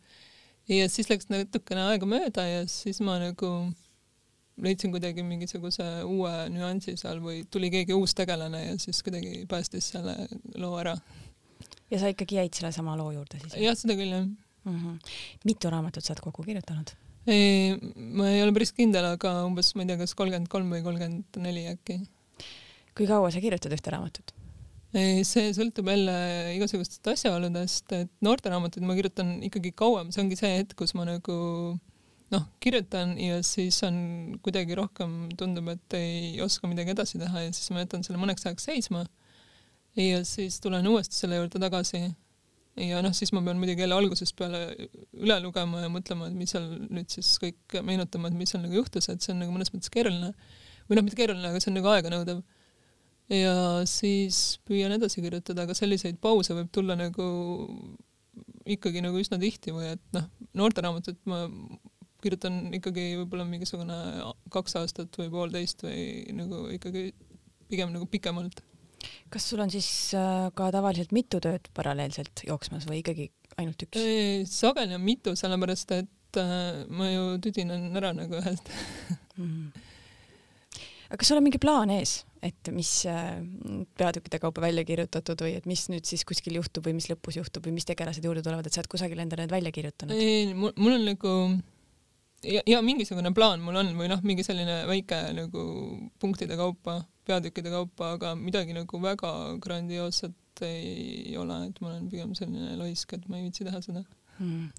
ja 0.71 0.87
siis 0.89 1.09
läks 1.09 1.29
natukene 1.33 1.87
aega 1.91 2.09
mööda 2.09 2.45
ja 2.47 2.63
siis 2.69 3.01
ma 3.05 3.17
nagu 3.21 3.51
leidsin 4.61 4.93
kuidagi 4.93 5.23
mingisuguse 5.25 5.85
uue 6.07 6.33
nüansi 6.53 6.95
seal 6.99 7.19
või 7.23 7.43
tuli 7.51 7.69
keegi 7.73 7.95
uus 7.97 8.15
tegelane 8.15 8.61
ja 8.67 8.77
siis 8.81 9.01
kuidagi 9.03 9.43
päästis 9.51 9.91
selle 9.95 10.15
loo 10.61 10.77
ära. 10.79 10.95
ja 11.91 12.01
sa 12.01 12.11
ikkagi 12.13 12.39
jäid 12.39 12.57
selle 12.57 12.71
sama 12.75 12.95
loo 12.99 13.11
juurde 13.15 13.41
siis? 13.41 13.57
jah, 13.65 13.77
seda 13.77 13.97
küll 13.99 14.13
jah 14.13 14.25
mm. 14.25 14.77
-hmm. 14.77 14.99
mitu 15.45 15.69
raamatut 15.69 16.05
sa 16.05 16.13
oled 16.13 16.23
kokku 16.29 16.43
kirjutanud? 16.43 16.95
Ei, 17.31 17.75
ma 17.95 18.29
ei 18.31 18.41
ole 18.43 18.53
päris 18.55 18.73
kindel, 18.75 19.07
aga 19.15 19.37
umbes, 19.47 19.73
ma 19.75 19.85
ei 19.85 19.91
tea, 19.91 19.99
kas 20.01 20.15
kolmkümmend 20.17 20.51
kolm 20.51 20.71
või 20.73 20.83
kolmkümmend 20.85 21.39
neli 21.43 21.67
äkki. 21.71 21.99
kui 22.95 23.07
kaua 23.09 23.31
sa 23.33 23.43
kirjutad 23.43 23.73
ühte 23.75 23.93
raamatut? 23.93 24.35
see 24.95 25.49
sõltub 25.51 25.89
jälle 25.91 26.13
igasugustest 26.55 27.07
asjaoludest, 27.11 27.91
et 27.97 28.11
noorteraamatuid 28.23 28.85
ma 28.87 28.95
kirjutan 28.95 29.33
ikkagi 29.43 29.73
kauem, 29.75 30.13
see 30.13 30.21
ongi 30.23 30.37
see 30.39 30.53
hetk, 30.53 30.77
kus 30.79 30.95
ma 30.95 31.03
nagu 31.09 31.35
noh, 32.31 32.45
kirjutan 32.63 33.15
ja 33.19 33.41
siis 33.45 33.81
on 33.83 33.97
kuidagi 34.45 34.77
rohkem, 34.77 35.25
tundub, 35.37 35.67
et 35.75 35.97
ei 35.97 36.39
oska 36.43 36.69
midagi 36.71 36.95
edasi 36.95 37.19
teha 37.21 37.47
ja 37.47 37.51
siis 37.55 37.73
ma 37.75 37.83
jätan 37.83 38.05
selle 38.07 38.21
mõneks 38.21 38.47
ajaks 38.47 38.69
seisma. 38.71 39.05
ja 39.99 40.23
siis 40.27 40.59
tulen 40.63 40.87
uuesti 40.87 41.15
selle 41.15 41.41
juurde 41.41 41.59
tagasi 41.59 42.05
ja 42.79 42.99
noh, 43.03 43.13
siis 43.15 43.31
ma 43.35 43.41
pean 43.45 43.59
muidugi 43.61 43.85
jälle 43.85 43.95
algusest 43.95 44.35
peale 44.39 44.61
üle 45.13 45.37
lugema 45.43 45.85
ja 45.85 45.91
mõtlema, 45.91 46.27
et 46.29 46.35
mis 46.37 46.51
seal 46.55 46.67
nüüd 46.89 47.11
siis 47.13 47.29
kõik 47.41 47.77
meenutama, 47.87 48.31
et 48.31 48.37
mis 48.39 48.51
seal 48.51 48.65
nagu 48.65 48.75
juhtus, 48.81 49.07
et 49.11 49.23
see 49.23 49.31
on 49.35 49.41
nagu 49.43 49.55
mõnes 49.55 49.71
mõttes 49.73 49.93
keeruline. 49.93 50.33
või 50.89 50.99
noh, 50.99 51.05
mitte 51.07 51.19
keeruline, 51.19 51.49
aga 51.49 51.61
see 51.61 51.71
on 51.71 51.79
nagu 51.79 51.91
aeganõudev. 51.93 52.43
ja 53.31 53.55
siis 53.89 54.59
püüan 54.67 54.93
edasi 54.97 55.23
kirjutada, 55.23 55.63
aga 55.65 55.73
selliseid 55.77 56.19
pause 56.21 56.53
võib 56.53 56.69
tulla 56.71 56.97
nagu 56.99 57.25
ikkagi 58.65 59.01
nagu 59.01 59.17
üsna 59.21 59.39
tihti 59.41 59.73
või 59.73 59.93
et 59.95 60.03
noh, 60.13 60.27
noorteraamatut 60.57 61.21
ma 61.29 61.45
kirjutan 62.25 62.73
ikkagi 62.73 63.13
võib-olla 63.21 63.45
mingisugune 63.47 63.97
kaks 64.53 64.77
aastat 64.81 65.17
või 65.21 65.29
poolteist 65.33 65.83
või 65.85 66.33
nagu 66.35 66.65
ikkagi 66.75 67.11
pigem 67.69 67.93
nagu 67.93 68.07
pikemalt 68.09 68.61
kas 69.33 69.49
sul 69.51 69.63
on 69.63 69.71
siis 69.73 69.87
äh, 70.17 70.49
ka 70.55 70.69
tavaliselt 70.73 71.13
mitu 71.15 71.41
tööd 71.43 71.69
paralleelselt 71.75 72.45
jooksmas 72.47 72.85
või 72.89 73.01
ikkagi 73.01 73.29
ainult 73.61 73.87
üks? 73.87 74.05
sageli 74.51 74.97
on 74.97 75.03
mitu, 75.05 75.35
sellepärast 75.39 75.95
et 75.97 76.39
äh, 76.41 76.85
ma 76.91 77.09
ju 77.11 77.25
tüdinen 77.43 77.89
ära 77.97 78.13
nagu 78.15 78.37
ühest 78.39 78.71
mm.. 79.39 79.67
aga 81.09 81.19
kas 81.21 81.31
sul 81.31 81.41
on 81.41 81.47
mingi 81.47 81.61
plaan 81.61 81.93
ees, 81.95 82.19
et 82.45 82.71
mis 82.75 82.91
äh, 83.09 83.37
peatükkide 83.99 84.41
kaupa 84.43 84.63
välja 84.65 84.85
kirjutatud 84.87 85.45
või 85.47 85.55
et 85.59 85.69
mis 85.69 85.87
nüüd 85.91 86.07
siis 86.07 86.25
kuskil 86.27 86.59
juhtub 86.59 86.85
või 86.87 86.97
mis 86.99 87.09
lõpus 87.11 87.39
juhtub 87.39 87.65
või 87.65 87.77
mis 87.79 87.87
tegelased 87.89 88.25
juurde 88.25 88.45
tulevad, 88.45 88.67
et 88.67 88.75
sa 88.75 88.83
oled 88.83 88.91
kusagil 88.93 89.23
endale 89.23 89.47
need 89.47 89.55
välja 89.57 89.73
kirjutanud? 89.75 90.15
ei, 90.15 90.51
mul 90.53 90.93
on 90.93 91.09
nagu 91.13 91.33
ja, 92.45 92.61
ja 92.67 92.81
mingisugune 92.85 93.33
plaan 93.35 93.63
mul 93.65 93.81
on 93.81 93.91
või 93.97 94.09
noh, 94.11 94.21
mingi 94.25 94.45
selline 94.45 94.83
väike 94.89 95.21
nagu 95.37 95.65
punktide 96.21 96.57
kaupa, 96.59 97.01
peatükkide 97.27 97.71
kaupa, 97.73 98.13
aga 98.17 98.33
midagi 98.39 98.75
nagu 98.75 99.01
väga 99.01 99.31
grandioosset 99.63 100.63
ei 100.65 101.35
ole, 101.37 101.57
et 101.67 101.81
ma 101.81 101.91
olen 101.91 102.07
pigem 102.11 102.31
selline 102.37 102.77
laisk, 102.79 103.17
et 103.17 103.27
ma 103.27 103.39
ei 103.39 103.47
viitsi 103.49 103.67
teha 103.67 103.81
seda. 103.83 104.05
Hmm. 104.37 104.69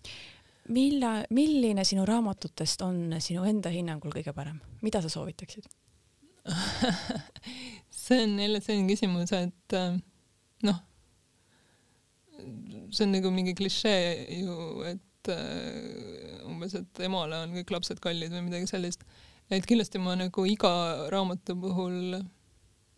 Mille, 0.72 1.10
milline 1.30 1.84
sinu 1.86 2.06
raamatutest 2.08 2.82
on 2.82 3.18
sinu 3.22 3.44
enda 3.46 3.70
hinnangul 3.70 4.14
kõige 4.14 4.34
parem, 4.34 4.58
mida 4.82 5.02
sa 5.04 5.12
soovitaksid? 5.12 5.68
See 8.06 8.22
on 8.22 8.38
jälle 8.40 8.60
selline 8.62 8.90
küsimus, 8.90 9.32
et 9.34 9.76
äh, 9.76 9.98
noh, 10.66 10.80
see 12.90 13.06
on 13.06 13.14
nagu 13.14 13.30
mingi 13.34 13.54
klišee 13.58 14.40
ju, 14.40 14.56
et 14.86 15.30
äh, 15.32 16.42
umbes, 16.46 16.76
et 16.78 17.02
emale 17.06 17.40
on 17.44 17.54
kõik 17.58 17.72
lapsed 17.76 18.02
kallid 18.02 18.34
või 18.34 18.46
midagi 18.48 18.70
sellist. 18.70 19.06
et 19.50 19.66
kindlasti 19.66 19.98
ma 20.02 20.16
nagu 20.18 20.46
iga 20.46 20.72
raamatu 21.12 21.54
puhul 21.62 22.18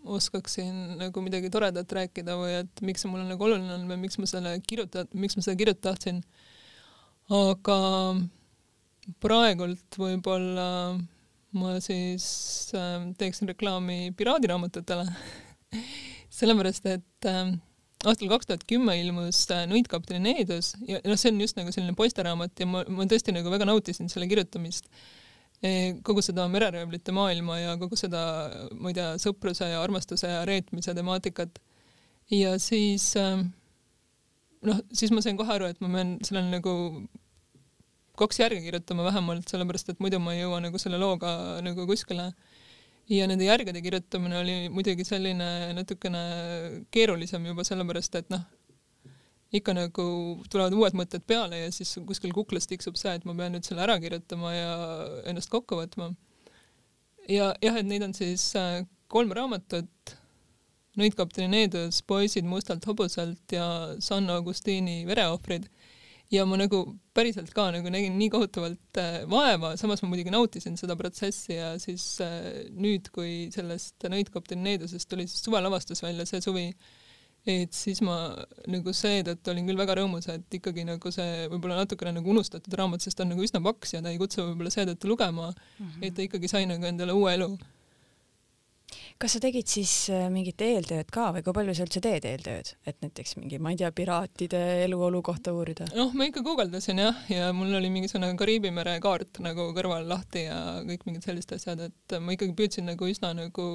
oskaksin 0.05 0.99
nagu 1.01 1.23
midagi 1.25 1.51
toredat 1.51 1.93
rääkida 1.93 2.37
või 2.39 2.55
et 2.63 2.83
miks 2.87 3.03
see 3.05 3.11
mulle 3.11 3.27
nagu 3.29 3.45
oluline 3.45 3.75
on 3.75 3.87
või 3.91 3.99
miks 4.05 4.19
ma 4.21 4.29
selle 4.31 4.55
kirjuta-, 4.65 5.09
miks 5.13 5.37
ma 5.37 5.45
seda 5.45 5.59
kirjutada 5.59 5.93
tahtsin. 5.93 6.23
aga 7.29 7.79
praegult 9.21 9.99
võib-olla 10.01 10.69
ma 11.59 11.79
siis 11.81 12.27
äh, 12.77 13.09
teeksin 13.19 13.49
reklaami 13.49 14.13
piraadiraamatutele 14.17 15.07
sellepärast, 16.39 16.87
et 16.93 17.29
äh, 17.29 17.55
aastal 18.05 18.31
kaks 18.31 18.51
tuhat 18.51 18.67
kümme 18.69 18.95
ilmus 19.01 19.47
äh, 19.55 19.65
Nuitkapteni 19.71 20.21
Needus 20.23 20.75
ja 20.87 21.01
noh, 21.05 21.19
see 21.19 21.33
on 21.33 21.41
just 21.43 21.59
nagu 21.59 21.73
selline 21.75 21.97
poisteraamat 21.99 22.61
ja 22.61 22.69
ma, 22.69 22.85
ma 22.89 23.09
tõesti 23.09 23.35
nagu 23.35 23.51
väga 23.53 23.69
nautisin 23.69 24.13
selle 24.13 24.29
kirjutamist. 24.31 24.91
Kogu 26.07 26.23
seda 26.23 26.45
mereröövlite 26.51 27.13
maailma 27.15 27.59
ja 27.59 27.77
kogu 27.81 27.99
seda, 27.99 28.21
ma 28.79 28.93
ei 28.93 28.99
tea, 28.99 29.13
sõpruse 29.19 29.67
ja 29.73 29.81
armastuse 29.83 30.31
ja 30.31 30.45
reetmise 30.47 30.95
temaatikat. 30.95 31.59
ja 32.31 32.59
siis 32.63 33.11
äh, 33.19 33.41
noh, 34.67 34.83
siis 34.93 35.11
ma 35.15 35.23
sain 35.25 35.39
kohe 35.39 35.55
aru, 35.55 35.71
et 35.73 35.81
ma 35.83 35.91
pean 35.95 36.17
sellele 36.27 36.59
nagu 36.59 36.75
kaks 38.19 38.41
järge 38.43 38.63
kirjutama 38.65 39.07
vähemalt, 39.07 39.47
sellepärast 39.51 39.93
et 39.93 40.01
muidu 40.03 40.19
ma 40.23 40.35
ei 40.35 40.43
jõua 40.43 40.63
nagu 40.63 40.79
selle 40.83 40.99
looga 40.99 41.31
nagu 41.65 41.87
kuskile. 41.91 42.33
ja 43.09 43.27
nende 43.27 43.47
järgede 43.47 43.81
kirjutamine 43.81 44.39
oli 44.39 44.57
muidugi 44.69 45.05
selline 45.07 45.73
natukene 45.73 46.23
keerulisem 46.93 47.47
juba 47.47 47.65
sellepärast, 47.65 48.19
et 48.21 48.31
noh, 48.31 48.43
ikka 49.55 49.73
nagu 49.77 50.05
tulevad 50.53 50.77
uued 50.77 50.97
mõtted 50.99 51.25
peale 51.29 51.63
ja 51.63 51.73
siis 51.73 51.95
kuskil 52.07 52.35
kuklas 52.37 52.69
tiksub 52.69 52.99
see, 53.01 53.15
et 53.17 53.25
ma 53.25 53.35
pean 53.37 53.55
nüüd 53.57 53.65
selle 53.65 53.85
ära 53.87 53.97
kirjutama 54.03 54.53
ja 54.53 54.73
ennast 55.31 55.51
kokku 55.53 55.79
võtma. 55.81 56.13
ja 57.29 57.55
jah, 57.65 57.79
et 57.81 57.89
neid 57.89 58.05
on 58.05 58.15
siis 58.17 58.51
äh, 58.57 58.83
kolm 59.09 59.33
raamatut, 59.37 60.17
Nõidkapteni 60.99 61.47
Needus, 61.53 62.01
Poisid 62.03 62.47
mustalt 62.49 62.83
hobuselt 62.89 63.53
ja 63.55 63.95
San 64.03 64.27
Agustini 64.35 65.05
vereohvrid. 65.07 65.69
Ja 66.29 66.43
ma 66.45 66.59
nagu 66.59 66.81
päriselt 67.15 67.53
ka 67.55 67.69
nagu 67.71 67.89
nägin 67.93 68.17
nii 68.19 68.33
kohutavalt 68.35 68.99
äh, 69.01 69.21
vaeva, 69.31 69.77
samas 69.81 70.03
ma 70.03 70.11
muidugi 70.11 70.33
nautisin 70.35 70.75
seda 70.77 70.97
protsessi 70.99 71.55
ja 71.55 71.71
siis 71.81 72.19
äh, 72.25 72.67
nüüd, 72.75 73.13
kui 73.15 73.47
sellest 73.55 74.09
Nõidkapten 74.11 74.61
Needusest 74.65 75.09
tuli 75.09 75.29
siis 75.31 75.47
suvelavastus 75.47 76.03
välja 76.03 76.27
see 76.29 76.43
suvi, 76.45 76.67
et 77.49 77.75
siis 77.77 78.03
ma 78.05 78.19
nagu 78.71 78.95
seetõttu 78.95 79.53
olin 79.53 79.71
küll 79.71 79.81
väga 79.81 79.99
rõõmus, 80.01 80.29
et 80.33 80.59
ikkagi 80.61 80.85
nagu 80.89 81.13
see 81.15 81.49
võib-olla 81.53 81.81
natukene 81.83 82.15
nagu 82.19 82.35
unustatud 82.35 82.77
raamat, 82.81 83.05
sest 83.05 83.19
ta 83.19 83.27
on 83.27 83.35
nagu 83.35 83.45
üsna 83.45 83.63
paks 83.65 83.97
ja 83.97 84.05
ta 84.05 84.13
ei 84.13 84.21
kutsu 84.21 84.45
võib-olla 84.45 84.73
seetõttu 84.75 85.11
lugema 85.11 85.51
mm, 85.51 85.89
-hmm. 85.89 86.07
et 86.07 86.17
ta 86.17 86.25
ikkagi 86.27 86.51
sai 86.51 86.69
nagu 86.71 86.85
endale 86.89 87.17
uue 87.17 87.35
elu 87.35 87.53
kas 89.19 89.35
sa 89.35 89.41
tegid 89.43 89.67
siis 89.69 89.93
äh, 90.15 90.29
mingit 90.33 90.61
eeltööd 90.63 91.09
ka 91.13 91.29
või 91.35 91.43
kui 91.45 91.55
palju 91.57 91.75
sa 91.75 91.85
üldse 91.85 92.01
teed 92.05 92.27
eeltööd, 92.29 92.71
et 92.89 93.01
näiteks 93.03 93.35
mingi, 93.39 93.59
ma 93.63 93.73
ei 93.73 93.81
tea, 93.81 93.91
piraatide 93.93 94.61
eluolu 94.85 95.23
kohta 95.27 95.53
uurida? 95.57 95.89
noh, 95.97 96.13
ma 96.15 96.29
ikka 96.29 96.45
guugeldasin 96.47 97.03
jah, 97.03 97.25
ja 97.33 97.51
mul 97.57 97.75
oli 97.81 97.91
mingisugune 97.93 98.31
Kariibi 98.39 98.71
mere 98.75 98.99
kaart 99.05 99.43
nagu 99.45 99.71
kõrval 99.77 100.07
lahti 100.09 100.47
ja 100.47 100.61
kõik 100.87 101.09
mingid 101.09 101.27
sellised 101.27 101.57
asjad, 101.59 101.89
et 101.89 102.19
ma 102.23 102.37
ikkagi 102.37 102.55
püüdsin 102.59 102.89
nagu 102.89 103.11
üsna 103.11 103.35
nagu 103.37 103.67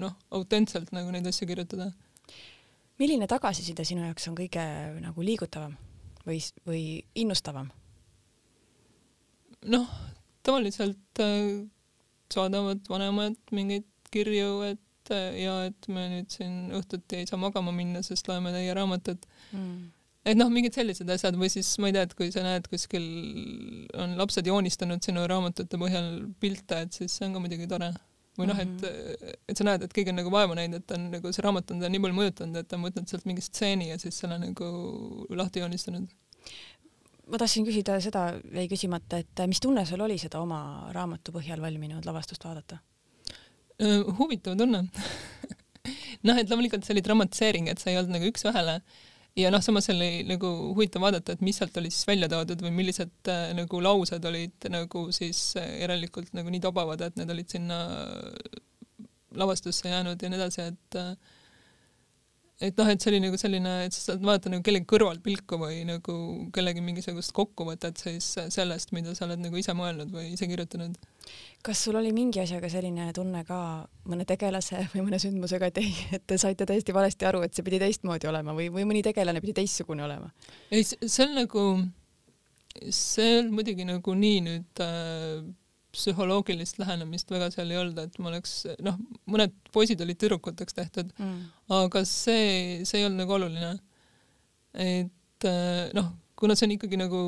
noh, 0.00 0.16
autentselt 0.32 0.94
nagu 0.96 1.12
neid 1.12 1.28
asju 1.28 1.48
kirjutada. 1.50 1.90
Milline 3.00 3.28
tagasiside 3.30 3.84
sinu 3.88 4.04
jaoks 4.06 4.28
on 4.30 4.36
kõige 4.38 4.64
nagu 5.00 5.24
liigutavam 5.24 5.76
või, 6.26 6.40
või 6.68 6.84
innustavam? 7.18 7.70
noh, 9.68 9.88
tavaliselt 10.46 11.20
äh, 11.20 11.64
saadavad 12.32 12.86
vanemad 12.88 13.36
mingeid 13.52 13.88
kirju, 14.10 14.54
et 14.70 14.78
ja 15.10 15.54
et 15.66 15.88
me 15.90 16.04
nüüd 16.12 16.30
siin 16.30 16.70
õhtuti 16.76 17.20
ei 17.20 17.28
saa 17.28 17.40
magama 17.40 17.72
minna, 17.74 18.02
sest 18.06 18.28
loeme 18.30 18.52
teie 18.54 18.74
raamatut 18.76 19.24
mm. 19.50 19.88
et 20.30 20.38
noh, 20.38 20.50
mingid 20.52 20.76
sellised 20.76 21.08
asjad 21.10 21.38
või 21.40 21.50
siis 21.52 21.70
ma 21.82 21.90
ei 21.90 21.96
tea, 21.96 22.04
et 22.06 22.14
kui 22.18 22.30
sa 22.34 22.44
näed 22.44 22.68
kuskil 22.70 23.06
on 23.98 24.14
lapsed 24.20 24.46
joonistanud 24.46 25.02
sinu 25.04 25.26
raamatute 25.30 25.80
põhjal 25.80 26.12
pilte, 26.42 26.84
et 26.86 27.00
siis 27.00 27.16
see 27.16 27.26
on 27.26 27.36
ka 27.36 27.42
muidugi 27.42 27.68
tore. 27.70 27.90
Või 28.38 28.48
noh, 28.48 28.58
et, 28.62 28.70
mm-hmm. 28.70 29.38
et 29.50 29.58
sa 29.58 29.66
näed, 29.66 29.84
et 29.84 29.94
keegi 29.94 30.12
on 30.12 30.20
nagu 30.20 30.32
vaeva 30.32 30.56
näinud, 30.58 30.82
et 30.82 30.94
on 30.96 31.08
nagu 31.16 31.32
see 31.34 31.44
raamat 31.44 31.72
on 31.74 31.82
teda 31.82 31.90
nii 31.92 32.02
palju 32.04 32.18
mõjutanud, 32.18 32.60
et 32.60 32.68
ta 32.70 32.78
on 32.78 32.86
võtnud 32.86 33.10
sealt 33.10 33.26
mingi 33.28 33.44
stseeni 33.44 33.90
ja 33.90 33.98
siis 34.00 34.20
selle 34.22 34.38
nagu 34.40 34.70
lahti 35.34 35.64
joonistanud 35.64 36.08
ma 37.30 37.38
tahtsin 37.38 37.66
küsida 37.66 37.98
seda, 38.02 38.24
jäi 38.54 38.66
küsimata, 38.70 39.20
et 39.22 39.42
mis 39.50 39.60
tunne 39.62 39.84
sul 39.86 40.02
oli 40.02 40.16
seda 40.18 40.40
oma 40.42 40.90
raamatu 40.94 41.34
põhjal 41.34 41.62
valminud 41.62 42.06
lavastust 42.08 42.44
vaadata? 42.46 42.80
huvitav 44.18 44.58
tunne 44.60 44.82
noh, 46.26 46.36
et 46.36 46.50
loomulikult 46.50 46.84
see 46.84 46.92
oli 46.96 47.04
dramatiseering, 47.04 47.70
et 47.70 47.80
see 47.80 47.94
ei 47.94 48.00
olnud 48.00 48.18
nagu 48.18 48.28
üks-ühele 48.28 48.80
ja 49.36 49.50
noh, 49.52 49.62
samas 49.62 49.88
oli 49.92 50.24
nagu 50.28 50.48
huvitav 50.74 51.04
vaadata, 51.04 51.34
et 51.34 51.44
mis 51.44 51.58
sealt 51.60 51.76
oli 51.80 51.90
siis 51.92 52.06
välja 52.08 52.28
toodud 52.30 52.62
või 52.64 52.72
millised 52.80 53.30
äh, 53.30 53.50
nagu 53.56 53.82
laused 53.82 54.24
olid 54.30 54.70
nagu 54.72 55.06
siis 55.14 55.42
äh, 55.60 55.76
järelikult 55.84 56.32
nagu 56.36 56.50
nii 56.50 56.62
tobavad, 56.64 57.02
et 57.06 57.20
need 57.20 57.30
olid 57.34 57.52
sinna 57.52 57.80
lavastusse 59.38 59.88
jäänud 59.88 60.22
ja 60.22 60.30
nii 60.30 60.40
edasi, 60.40 60.66
et 60.72 60.98
äh, 60.98 61.12
et 62.60 62.76
noh, 62.76 62.88
et 62.92 63.00
see 63.00 63.10
oli 63.10 63.20
nagu 63.24 63.38
selline, 63.40 63.70
et 63.86 63.94
sa 63.96 64.10
saad 64.10 64.24
vaadata 64.24 64.50
nagu 64.52 64.64
kellegi 64.64 64.86
kõrvalpilku 64.90 65.58
või 65.60 65.80
nagu 65.88 66.14
kellegi 66.54 66.82
mingisugust 66.84 67.32
kokkuvõtet 67.36 68.00
siis 68.02 68.26
sellest, 68.52 68.92
mida 68.96 69.14
sa 69.16 69.24
oled 69.26 69.40
nagu 69.40 69.56
ise 69.56 69.72
mõelnud 69.76 70.12
või 70.12 70.34
ise 70.34 70.48
kirjutanud. 70.50 70.98
kas 71.64 71.84
sul 71.86 71.96
oli 72.00 72.12
mingi 72.16 72.42
asjaga 72.42 72.68
selline 72.72 73.10
tunne 73.16 73.44
ka 73.48 73.60
mõne 74.10 74.26
tegelase 74.28 74.82
või 74.94 75.06
mõne 75.08 75.20
sündmusega, 75.22 75.70
et 75.72 75.80
ei, 75.80 75.94
et 76.18 76.26
te 76.26 76.38
saite 76.40 76.68
täiesti 76.68 76.94
valesti 76.96 77.28
aru, 77.28 77.42
et 77.46 77.56
see 77.56 77.64
pidi 77.64 77.80
teistmoodi 77.80 78.28
olema 78.28 78.56
või, 78.56 78.68
või 78.74 78.84
mõni 78.88 79.02
tegelane 79.06 79.40
pidi 79.40 79.56
teistsugune 79.62 80.04
olema? 80.04 80.28
ei, 80.70 80.84
see 80.84 81.24
on 81.24 81.34
nagu, 81.40 81.64
see 82.92 83.38
on 83.40 83.54
muidugi 83.56 83.88
nagu 83.88 84.16
nii 84.20 84.44
nüüd 84.50 84.84
äh, 84.84 85.40
psühholoogilist 85.94 86.78
lähenemist 86.80 87.30
väga 87.32 87.50
seal 87.54 87.70
ei 87.72 87.80
olnud, 87.80 87.98
et 88.02 88.18
ma 88.22 88.30
oleks 88.30 88.54
noh, 88.86 88.98
mõned 89.30 89.54
poisid 89.74 90.00
olid 90.04 90.18
tüdrukuteks 90.20 90.76
tehtud 90.76 91.12
mm., 91.16 91.38
aga 91.80 92.04
see, 92.08 92.80
see 92.88 93.00
ei 93.00 93.06
olnud 93.08 93.24
nagu 93.24 93.36
oluline. 93.36 93.72
et 94.74 95.48
äh, 95.50 95.88
noh, 95.96 96.12
kuna 96.40 96.56
see 96.56 96.68
on 96.68 96.74
ikkagi 96.76 96.98
nagu, 97.00 97.20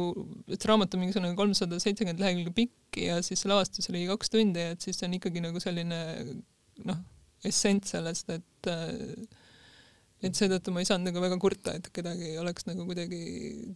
et 0.53 0.64
raamat 0.68 0.94
on 0.94 1.03
mingisugune 1.03 1.35
kolmsada 1.38 1.79
seitsekümmend 1.83 2.22
lehekülge 2.22 2.55
pikk 2.57 3.03
ja 3.03 3.18
siis 3.25 3.44
lavastus 3.48 3.90
oli 3.92 4.07
kaks 4.09 4.33
tundi, 4.33 4.70
et 4.75 4.85
siis 4.85 4.98
see 4.98 5.09
on 5.09 5.18
ikkagi 5.18 5.42
nagu 5.44 5.61
selline 5.62 6.01
noh, 6.88 7.01
essents 7.44 7.92
sellest, 7.96 8.31
et 8.33 8.70
äh, 8.70 9.40
et 10.23 10.39
seetõttu 10.39 10.75
ma 10.75 10.83
ei 10.83 10.89
saanud 10.89 11.11
nagu 11.11 11.23
väga 11.23 11.39
kurta, 11.43 11.75
et 11.79 11.89
kedagi 11.95 12.37
oleks 12.41 12.67
nagu 12.69 12.87
kuidagi 12.89 13.21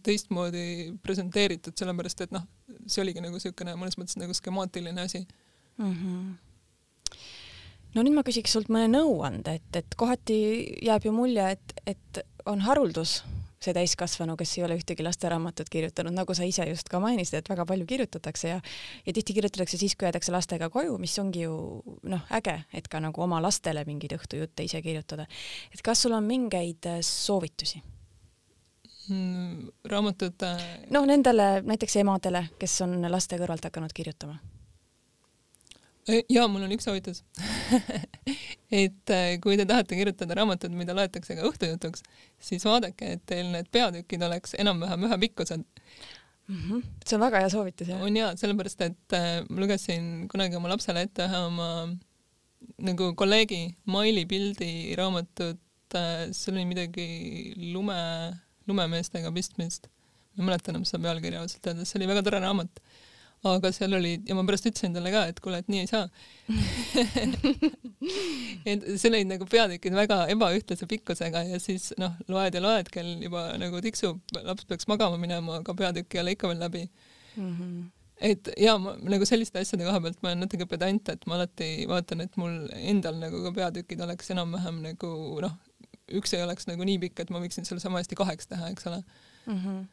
teistmoodi 0.05 0.65
presenteeritud, 1.03 1.75
sellepärast 1.77 2.23
et 2.25 2.35
noh, 2.35 2.45
see 2.87 3.03
oligi 3.03 3.23
nagu 3.23 3.35
niisugune 3.35 3.75
mõnes 3.79 3.99
mõttes 3.99 4.19
nagu 4.19 4.35
skemaatiline 4.37 5.03
asi 5.03 5.25
mm. 5.77 5.93
-hmm. 5.93 6.29
no 7.95 8.05
nüüd 8.05 8.15
ma 8.15 8.25
küsiks 8.27 8.55
sult 8.55 8.71
mõne 8.73 8.87
nõuande, 8.95 9.59
et, 9.59 9.81
et 9.81 9.99
kohati 9.99 10.39
jääb 10.87 11.09
ju 11.09 11.15
mulje, 11.15 11.51
et, 11.57 11.81
et 11.85 12.23
on 12.45 12.63
haruldus 12.63 13.21
see 13.63 13.73
täiskasvanu, 13.73 14.35
kes 14.37 14.57
ei 14.57 14.63
ole 14.67 14.77
ühtegi 14.77 15.05
lasteraamatut 15.05 15.69
kirjutanud, 15.73 16.13
nagu 16.15 16.35
sa 16.37 16.45
ise 16.45 16.65
just 16.69 16.89
ka 16.91 17.01
mainisid, 17.03 17.39
et 17.39 17.49
väga 17.49 17.65
palju 17.65 17.87
kirjutatakse 17.89 18.51
ja 18.53 18.59
ja 19.05 19.13
tihti 19.13 19.33
kirjutatakse 19.33 19.77
siis, 19.77 19.95
kui 19.95 20.05
jäädakse 20.05 20.31
lastega 20.31 20.69
koju, 20.69 20.97
mis 21.01 21.17
ongi 21.19 21.45
ju 21.45 21.57
noh, 22.03 22.25
äge, 22.37 22.59
et 22.73 22.87
ka 22.87 23.01
nagu 23.03 23.21
oma 23.23 23.41
lastele 23.41 23.85
mingeid 23.87 24.17
õhtujutte 24.17 24.65
ise 24.65 24.81
kirjutada. 24.81 25.27
et 25.73 25.81
kas 25.81 26.01
sul 26.01 26.13
on 26.17 26.23
mingeid 26.23 26.85
äh, 26.85 26.99
soovitusi 27.01 27.81
mm,? 29.09 29.71
raamatute 29.89 30.53
noh, 30.91 31.07
nendele 31.09 31.61
näiteks 31.65 31.97
emadele, 32.03 32.47
kes 32.59 32.81
on 32.85 33.01
laste 33.11 33.39
kõrvalt 33.41 33.65
hakanud 33.69 33.93
kirjutama 33.93 34.37
ja 36.07 36.47
mul 36.47 36.65
on 36.65 36.73
üks 36.75 36.87
soovitus 36.87 37.23
et 38.83 39.13
äh, 39.13 39.29
kui 39.43 39.57
te 39.59 39.65
tahate 39.67 39.97
kirjutada 39.99 40.37
raamatut, 40.39 40.73
mida 40.75 40.95
loetakse 40.97 41.35
ka 41.37 41.45
õhtujutuks, 41.49 42.03
siis 42.49 42.65
vaadake, 42.67 43.17
et 43.17 43.25
teil 43.29 43.51
need 43.53 43.69
peatükid 43.73 44.23
oleks 44.27 44.55
enam-vähem 44.59 45.07
ühepikkused 45.09 45.63
mm. 45.63 46.57
-hmm. 46.57 46.83
see 47.05 47.17
on 47.19 47.25
väga 47.25 47.43
hea 47.43 47.53
soovitus, 47.53 47.91
jah? 47.91 48.03
on 48.03 48.17
jaa, 48.17 48.33
sellepärast 48.39 48.83
et 48.87 49.17
äh, 49.17 49.29
ma 49.49 49.63
lugesin 49.63 50.27
kunagi 50.31 50.59
oma 50.59 50.71
lapsele 50.73 51.05
ette 51.07 51.27
ühe 51.27 51.43
oma 51.51 51.69
nagu 52.81 53.13
kolleegi 53.15 53.61
Maili 53.85 54.25
pildi 54.25 54.95
raamatut 54.97 55.95
äh,, 55.95 56.27
seal 56.31 56.57
oli 56.57 56.65
midagi 56.69 57.07
lume, 57.73 57.99
lumemeestega 58.67 59.31
pistmist. 59.31 59.87
ma 60.35 60.43
ei 60.43 60.49
mäleta 60.51 60.71
enam 60.71 60.85
seda 60.85 61.03
pealkirja 61.07 61.41
ausalt 61.41 61.67
öeldes, 61.67 61.91
see 61.91 61.99
oli 61.99 62.09
väga 62.09 62.23
tore 62.25 62.39
raamat 62.43 62.81
aga 63.45 63.69
seal 63.75 63.93
oli 63.93 64.15
ja 64.25 64.35
ma 64.37 64.43
pärast 64.47 64.65
ütlesin 64.69 64.95
talle 64.95 65.11
ka, 65.13 65.25
et 65.29 65.39
kuule, 65.43 65.59
et 65.61 65.67
nii 65.71 65.83
ei 65.83 65.89
saa 65.89 66.07
et 68.71 68.87
seal 68.97 69.13
olid 69.13 69.29
nagu 69.29 69.47
peatükid 69.49 69.97
väga 69.97 70.23
ebaühtlase 70.33 70.87
pikkusega 70.89 71.43
ja 71.51 71.59
siis 71.61 71.91
noh, 72.01 72.15
loed 72.31 72.57
ja 72.57 72.63
loed, 72.63 72.89
kell 72.93 73.21
juba 73.23 73.49
nagu 73.61 73.81
tiksub, 73.85 74.23
laps 74.41 74.65
peaks 74.69 74.89
magama 74.89 75.19
minema, 75.21 75.59
aga 75.61 75.77
peatükk 75.77 76.17
ei 76.17 76.23
ole 76.23 76.33
ikka 76.37 76.51
veel 76.51 76.65
läbi 76.65 76.87
mm. 76.87 77.53
-hmm 77.53 77.77
et 78.17 78.47
ja 78.57 78.71
ma 78.81 78.95
nagu 79.05 79.27
selliste 79.29 79.61
asjade 79.61 79.85
koha 79.85 79.99
pealt 80.01 80.23
ma 80.23 80.31
olen 80.31 80.39
natuke 80.41 80.65
pedant, 80.65 81.09
et 81.13 81.25
ma 81.29 81.35
alati 81.35 81.85
vaatan, 81.89 82.23
et 82.25 82.39
mul 82.41 82.55
endal 82.73 83.19
nagu 83.21 83.43
ka 83.43 83.51
peatükid 83.59 84.01
oleks 84.01 84.33
enam-vähem 84.33 84.79
nagu 84.81 85.09
noh, 85.43 85.53
üks 86.17 86.33
ei 86.33 86.41
oleks 86.41 86.65
nagu 86.65 86.87
nii 86.87 86.97
pikk, 87.03 87.21
et 87.21 87.29
ma 87.29 87.43
võiksin 87.43 87.67
selle 87.67 87.83
sama 87.83 88.01
hästi 88.01 88.17
kaheks 88.17 88.49
teha, 88.49 88.71
eks 88.73 88.89
ole 88.89 89.03
mm. 89.45 89.61
-hmm 89.61 89.85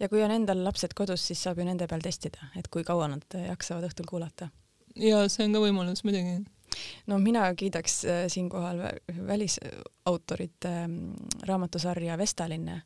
ja 0.00 0.08
kui 0.08 0.22
on 0.24 0.34
endal 0.34 0.62
lapsed 0.64 0.94
kodus, 0.96 1.24
siis 1.28 1.42
saab 1.46 1.60
ju 1.60 1.66
nende 1.66 1.88
peal 1.90 2.04
testida, 2.04 2.50
et 2.58 2.68
kui 2.72 2.84
kaua 2.86 3.08
nad 3.12 3.38
jaksavad 3.46 3.88
õhtul 3.88 4.08
kuulata. 4.08 4.50
ja 4.96 5.24
see 5.32 5.46
on 5.46 5.56
ka 5.56 5.62
võimalus 5.64 6.04
muidugi. 6.06 6.38
no 7.10 7.18
mina 7.22 7.46
kiidaks 7.54 8.02
äh, 8.04 8.26
siinkohal 8.32 8.82
välisautorite 9.28 10.74
mm, 10.86 11.32
raamatusarja 11.48 12.18
Vestalinne. 12.18 12.82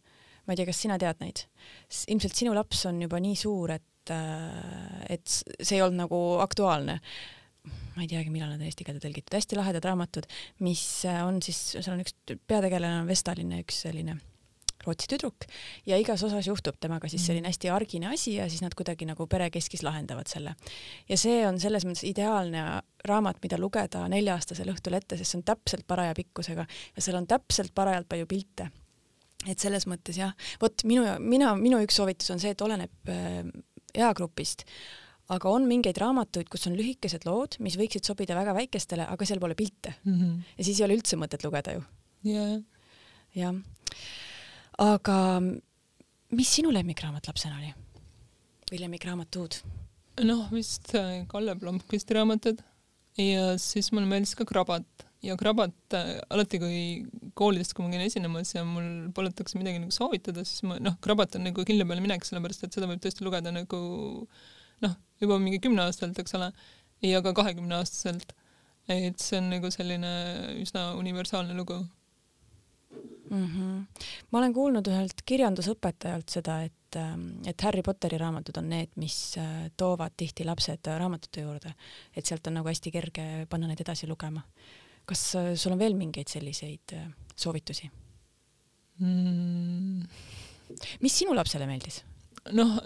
ma 0.47 0.55
ei 0.55 0.61
tea, 0.61 0.69
kas 0.69 0.83
sina 0.87 0.99
tead 0.99 1.21
neid? 1.25 1.45
ilmselt 2.09 2.37
sinu 2.37 2.55
laps 2.57 2.87
on 2.91 3.03
juba 3.03 3.21
nii 3.21 3.37
suur, 3.37 3.77
et, 3.77 4.15
äh, 4.15 5.05
et 5.17 5.29
see 5.29 5.77
ei 5.77 5.85
olnud 5.85 6.07
nagu 6.07 6.23
aktuaalne 6.41 7.01
ma 7.61 8.07
ei 8.07 8.09
teagi, 8.09 8.31
millal 8.33 8.55
nad 8.55 8.63
on 8.63 8.71
eesti 8.71 8.87
keelde 8.87 9.03
tõlgitud, 9.05 9.35
hästi 9.37 9.59
lahedad 9.59 9.85
raamatud, 9.85 10.25
mis 10.65 10.83
on 11.13 11.43
siis, 11.45 11.59
seal 11.77 11.93
on 11.93 12.01
üks 12.01 12.15
peategelane 12.49 13.03
on 13.03 13.11
Vestalinne, 13.11 13.61
üks 13.61 13.83
selline 13.85 14.17
Rootsi 14.87 15.11
tüdruk 15.13 15.45
ja 15.87 15.99
igas 16.01 16.23
osas 16.25 16.47
juhtub 16.49 16.79
temaga 16.81 17.09
siis 17.11 17.27
selline 17.27 17.45
mm. 17.45 17.53
hästi 17.53 17.73
argine 17.75 18.11
asi 18.15 18.35
ja 18.39 18.47
siis 18.49 18.63
nad 18.65 18.75
kuidagi 18.77 19.09
nagu 19.09 19.27
perekeskis 19.29 19.83
lahendavad 19.85 20.31
selle. 20.31 20.55
ja 21.09 21.19
see 21.21 21.43
on 21.47 21.61
selles 21.61 21.85
mõttes 21.85 22.07
ideaalne 22.09 22.65
raamat, 23.09 23.41
mida 23.43 23.59
lugeda 23.61 24.07
nelja-aastasel 24.13 24.73
õhtul 24.73 24.97
ette, 24.97 25.19
sest 25.21 25.35
see 25.35 25.41
on 25.41 25.45
täpselt 25.53 25.87
paraja 25.89 26.15
pikkusega 26.17 26.65
ja 26.65 27.05
seal 27.05 27.19
on 27.21 27.29
täpselt 27.29 27.75
parajalt 27.75 28.09
palju 28.09 28.29
pilte. 28.31 28.71
et 29.49 29.59
selles 29.59 29.87
mõttes 29.91 30.17
jah, 30.17 30.33
vot 30.61 30.85
minu, 30.89 31.05
mina, 31.21 31.53
minu 31.61 31.83
üks 31.85 32.01
soovitus 32.01 32.33
on 32.33 32.41
see, 32.41 32.57
et 32.57 32.65
oleneb 32.65 33.13
äh, 33.13 33.45
eagrupist 33.95 34.65
aga 35.31 35.53
on 35.53 35.69
mingeid 35.69 36.01
raamatuid, 36.01 36.49
kus 36.51 36.67
on 36.67 36.75
lühikesed 36.79 37.23
lood, 37.29 37.61
mis 37.63 37.77
võiksid 37.79 38.09
sobida 38.09 38.35
väga 38.39 38.55
väikestele, 38.57 39.05
aga 39.07 39.29
seal 39.29 39.43
pole 39.43 39.55
pilte 39.59 39.95
mm. 40.03 40.17
-hmm. 40.17 40.57
ja 40.57 40.65
siis 40.65 40.81
ei 40.81 40.89
ole 40.89 40.97
üldse 40.99 41.21
mõtet 41.21 41.45
lugeda 41.45 41.77
ju. 41.77 41.85
jah. 42.33 42.59
jah 43.37 43.55
aga 44.81 45.19
mis 46.37 46.57
sinu 46.57 46.73
lemmikraamat 46.75 47.29
lapsena 47.29 47.61
oli 47.61 47.71
või 48.71 48.83
lemmikraamatud? 48.85 49.61
noh, 50.27 50.49
vist 50.53 50.93
äh, 50.99 51.23
Kalle 51.31 51.55
Blomqvisti 51.59 52.17
raamatud 52.17 52.61
ja 53.21 53.55
siis 53.61 53.91
mulle 53.95 54.09
meeldis 54.11 54.35
ka 54.39 54.45
Krabat 54.49 55.07
ja 55.25 55.37
Krabat 55.41 55.97
äh, 55.97 56.19
alati, 56.33 56.61
kui 56.61 56.81
koolidest, 57.39 57.75
kui 57.77 57.85
ma 57.85 57.93
käin 57.93 58.05
esinemas 58.05 58.55
ja 58.55 58.65
mul 58.67 59.11
palutakse 59.17 59.59
midagi 59.61 59.83
nagu 59.83 59.95
soovitada, 59.95 60.45
siis 60.49 60.65
ma 60.69 60.79
noh, 60.83 60.97
Krabat 61.05 61.39
on 61.39 61.47
nagu 61.49 61.65
killi 61.67 61.87
peale 61.89 62.05
minek, 62.05 62.27
sellepärast 62.27 62.67
et 62.67 62.77
seda 62.77 62.89
võib 62.91 63.03
tõesti 63.05 63.25
lugeda 63.27 63.53
nagu 63.55 63.81
noh, 64.85 64.99
juba 65.21 65.41
mingi 65.41 65.61
kümneaastaselt, 65.63 66.21
eks 66.23 66.37
ole, 66.39 66.51
ja 67.05 67.23
ka 67.25 67.35
kahekümneaastaselt. 67.37 68.37
et 68.91 69.23
see 69.23 69.39
on 69.39 69.51
nagu 69.53 69.69
selline 69.71 70.11
üsna 70.59 70.91
universaalne 70.99 71.55
lugu 71.55 71.79
mm. 73.31 73.47
-hmm. 73.47 74.05
ma 74.31 74.39
olen 74.39 74.55
kuulnud 74.55 74.91
ühelt 74.91 75.23
kirjandusõpetajalt 75.27 76.35
seda, 76.37 76.61
et, 76.67 76.99
ähm, 76.99 77.27
et 77.47 77.63
Harry 77.67 77.83
Potteri 77.87 78.19
raamatud 78.19 78.59
on 78.61 78.69
need, 78.75 78.93
mis 79.01 79.17
äh, 79.39 79.71
toovad 79.77 80.17
tihti 80.17 80.45
lapsed 80.49 80.91
raamatute 80.99 81.47
juurde, 81.47 81.75
et 82.17 82.27
sealt 82.27 82.47
on 82.47 82.59
nagu 82.61 82.69
hästi 82.69 82.93
kerge 82.95 83.27
panna 83.51 83.71
neid 83.71 83.81
edasi 83.81 84.11
lugema. 84.11 84.45
kas 85.05 85.35
äh, 85.35 85.55
sul 85.57 85.73
on 85.73 85.79
veel 85.79 85.97
mingeid 85.99 86.29
selliseid 86.29 86.95
äh, 86.95 87.09
soovitusi 87.37 87.91
mm.? 88.99 90.07
mis 91.01 91.19
sinu 91.19 91.35
lapsele 91.35 91.67
meeldis? 91.67 92.03
noh, 92.53 92.77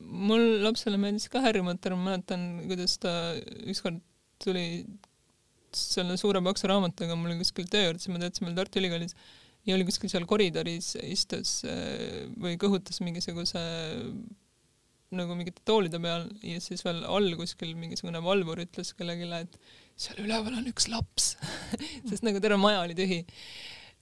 mul 0.00 0.62
lapsele 0.64 0.98
meeldis 1.00 1.28
ka 1.28 1.40
Harry 1.44 1.62
Potter, 1.62 1.94
ma 1.94 2.10
mäletan, 2.10 2.66
kuidas 2.68 2.98
ta 2.98 3.34
ükskord 3.66 4.00
tuli 4.40 4.86
selle 5.76 6.16
suure 6.18 6.40
paksu 6.42 6.68
raamatuga 6.70 7.14
mulle 7.18 7.36
kuskil 7.38 7.68
töö 7.70 7.84
juurde, 7.88 8.02
siis 8.02 8.12
ma 8.12 8.20
töötasin 8.22 8.48
veel 8.48 8.56
Tartu 8.58 8.80
Ülikoolis 8.80 9.14
ja 9.70 9.78
oli 9.78 9.86
kuskil 9.88 10.10
seal 10.12 10.26
koridoris 10.28 10.92
istus 11.06 11.60
äh, 11.68 12.28
või 12.40 12.58
kõhutas 12.60 13.00
mingisuguse 13.04 13.62
nagu 15.14 15.34
mingite 15.34 15.62
toolide 15.66 15.98
peal 16.02 16.28
ja 16.46 16.60
siis 16.62 16.84
veel 16.86 17.02
all 17.08 17.34
kuskil 17.38 17.74
mingisugune 17.78 18.22
valvur 18.22 18.62
ütles 18.62 18.92
kellelegi, 18.98 19.26
et 19.40 19.58
seal 19.98 20.22
üleval 20.24 20.60
on 20.60 20.70
üks 20.70 20.86
laps 20.90 21.34
sest 22.10 22.26
nagu 22.26 22.42
terve 22.42 22.60
maja 22.62 22.82
oli 22.84 22.96
tühi. 22.98 23.20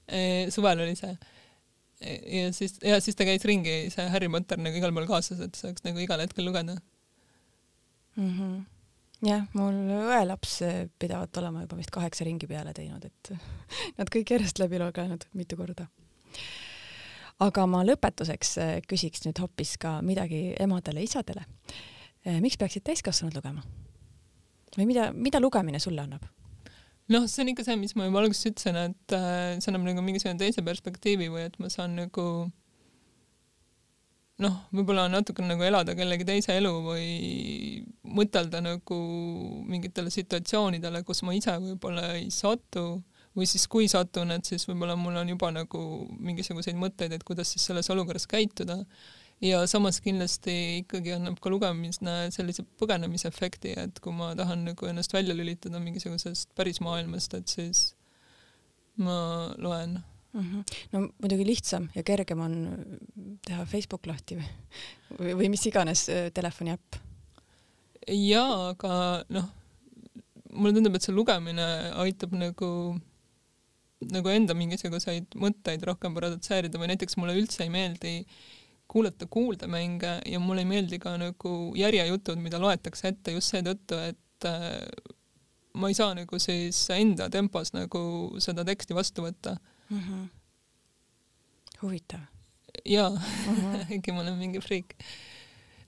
Äh, 0.08 0.48
suvel 0.52 0.84
oli 0.84 0.96
see. 0.96 1.12
ja 2.00 2.48
siis, 2.54 2.78
ja 2.84 3.00
siis 3.04 3.16
ta 3.18 3.26
käis 3.28 3.44
ringi, 3.48 3.88
see 3.92 4.08
Harry 4.12 4.30
Potter 4.32 4.60
nagu 4.60 4.76
igal 4.78 4.94
pool 4.96 5.08
kaasas, 5.10 5.40
et 5.44 5.58
saaks 5.58 5.84
nagu 5.84 6.00
igal 6.00 6.22
hetkel 6.22 6.46
lugeda 6.48 6.78
mm. 8.16 8.32
-hmm 8.32 8.58
jah, 9.24 9.44
mul 9.56 9.76
õelaps 9.98 10.60
pidavat 11.00 11.40
olema 11.40 11.64
juba 11.64 11.78
vist 11.80 11.92
kaheksa 11.94 12.26
ringi 12.28 12.48
peale 12.50 12.74
teinud, 12.76 13.04
et 13.04 13.32
nad 13.98 14.10
kõik 14.12 14.34
järjest 14.34 14.60
läbi 14.62 14.80
lugenud 14.82 15.26
mitu 15.38 15.58
korda. 15.58 15.88
aga 17.44 17.66
ma 17.70 17.84
lõpetuseks 17.86 18.56
eh, 18.62 18.72
küsiks 18.88 19.24
nüüd 19.26 19.38
hoopis 19.42 19.76
ka 19.78 19.98
midagi 20.02 20.54
emadele-isadele. 20.58 21.44
Eh, 22.24 22.40
miks 22.42 22.58
peaksid 22.58 22.86
täiskasvanud 22.86 23.36
lugema? 23.38 23.62
või 24.76 24.84
mida, 24.86 25.08
mida 25.12 25.40
lugemine 25.40 25.80
sulle 25.80 26.04
annab? 26.04 26.26
noh, 27.08 27.24
see 27.26 27.42
on 27.42 27.50
ikka 27.54 27.64
see, 27.64 27.76
mis 27.80 27.96
ma 27.96 28.06
juba 28.06 28.20
alguses 28.20 28.50
ütlesin, 28.52 28.76
et 28.76 29.18
see 29.62 29.70
annab 29.72 29.86
nagu 29.88 30.02
mingisugune 30.04 30.38
teise 30.38 30.62
perspektiivi 30.62 31.30
või 31.32 31.46
et 31.48 31.56
ma 31.58 31.70
saan 31.72 31.96
nagu 31.96 32.26
äh, 32.44 32.67
noh, 34.42 34.56
võib-olla 34.74 35.08
natukene 35.10 35.52
nagu 35.52 35.64
elada 35.66 35.94
kellegi 35.98 36.26
teise 36.28 36.54
elu 36.58 36.72
või 36.84 37.06
mõtelda 38.18 38.60
nagu 38.62 38.98
mingitele 39.68 40.12
situatsioonidele, 40.14 41.02
kus 41.06 41.24
ma 41.26 41.34
ise 41.36 41.56
võib-olla 41.62 42.12
ei 42.18 42.28
satu 42.34 43.00
või 43.38 43.46
siis 43.50 43.66
kui 43.70 43.88
satun, 43.90 44.32
et 44.34 44.48
siis 44.48 44.66
võib-olla 44.68 44.96
mul 44.98 45.18
on 45.20 45.32
juba 45.34 45.50
nagu 45.54 45.80
mingisuguseid 46.18 46.78
mõtteid, 46.78 47.14
et 47.14 47.24
kuidas 47.26 47.52
siis 47.54 47.66
selles 47.70 47.90
olukorras 47.94 48.26
käituda. 48.30 48.84
ja 49.40 49.60
samas 49.70 50.00
kindlasti 50.02 50.52
ikkagi 50.80 51.12
annab 51.14 51.36
ka 51.38 51.50
lugemine 51.50 52.14
sellise 52.34 52.64
põgenemisefekti, 52.80 53.76
et 53.78 54.00
kui 54.02 54.12
ma 54.12 54.32
tahan 54.34 54.64
nagu 54.66 54.86
ennast 54.86 55.14
välja 55.14 55.34
lülitada 55.34 55.78
mingisugusest 55.78 56.50
päris 56.58 56.80
maailmast, 56.80 57.34
et 57.34 57.46
siis 57.48 57.94
ma 58.96 59.54
loen 59.58 60.00
mm. 60.32 60.40
-hmm. 60.40 60.64
no 60.92 61.08
muidugi 61.22 61.46
lihtsam 61.46 61.88
ja 61.94 62.02
kergem 62.02 62.40
on 62.40 62.56
teha 63.46 63.66
Facebook 63.66 64.06
lahti 64.06 64.38
või, 64.38 64.48
või, 65.18 65.36
või 65.42 65.52
mis 65.54 65.66
iganes 65.66 66.08
äh, 66.08 66.30
telefoni 66.34 66.74
äpp. 66.76 67.00
jaa, 68.08 68.68
aga 68.72 69.24
noh, 69.28 69.48
mulle 70.52 70.74
tundub, 70.74 70.94
et 70.96 71.04
see 71.04 71.14
lugemine 71.14 71.68
aitab 72.04 72.32
nagu 72.32 72.70
nagu 74.14 74.30
enda 74.30 74.54
mingisuguseid 74.54 75.34
mõtteid 75.42 75.82
rohkem 75.86 76.14
produtseerida 76.14 76.78
või 76.78 76.92
näiteks 76.92 77.18
mulle 77.18 77.34
üldse 77.38 77.64
ei 77.64 77.72
meeldi 77.72 78.14
kuulata 78.88 79.26
kuuldemänge 79.26 80.12
ja 80.24 80.40
mulle 80.40 80.62
ei 80.64 80.68
meeldi 80.70 80.98
ka 81.02 81.16
nagu 81.20 81.54
järjejutud, 81.76 82.38
mida 82.40 82.60
loetakse 82.62 83.10
ette 83.10 83.34
just 83.34 83.52
seetõttu, 83.52 83.98
et 84.00 84.46
äh, 84.48 84.78
ma 85.74 85.90
ei 85.90 85.98
saa 85.98 86.14
nagu 86.16 86.38
siis 86.40 86.78
enda 86.94 87.28
tempos 87.30 87.74
nagu 87.74 88.00
seda 88.42 88.64
teksti 88.64 88.96
vastu 88.96 89.26
võtta 89.26 89.58
mm. 89.90 89.98
-hmm. 89.98 90.28
huvitav. 91.82 92.20
jaa 92.84 93.10
mm, 93.10 93.56
-hmm. 93.56 93.92
äkki 93.96 94.12
ma 94.12 94.20
olen 94.20 94.38
mingi 94.38 94.60
friik. 94.60 94.94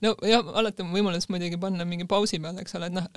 no 0.01 0.15
jah, 0.21 0.45
alati 0.53 0.83
on 0.83 0.93
võimalus 0.93 1.29
muidugi 1.29 1.57
panna 1.57 1.85
mingi 1.85 2.05
pausi 2.05 2.39
peale, 2.39 2.61
eks 2.61 2.75
ole, 2.75 2.85
et 2.85 2.93
noh, 2.93 3.07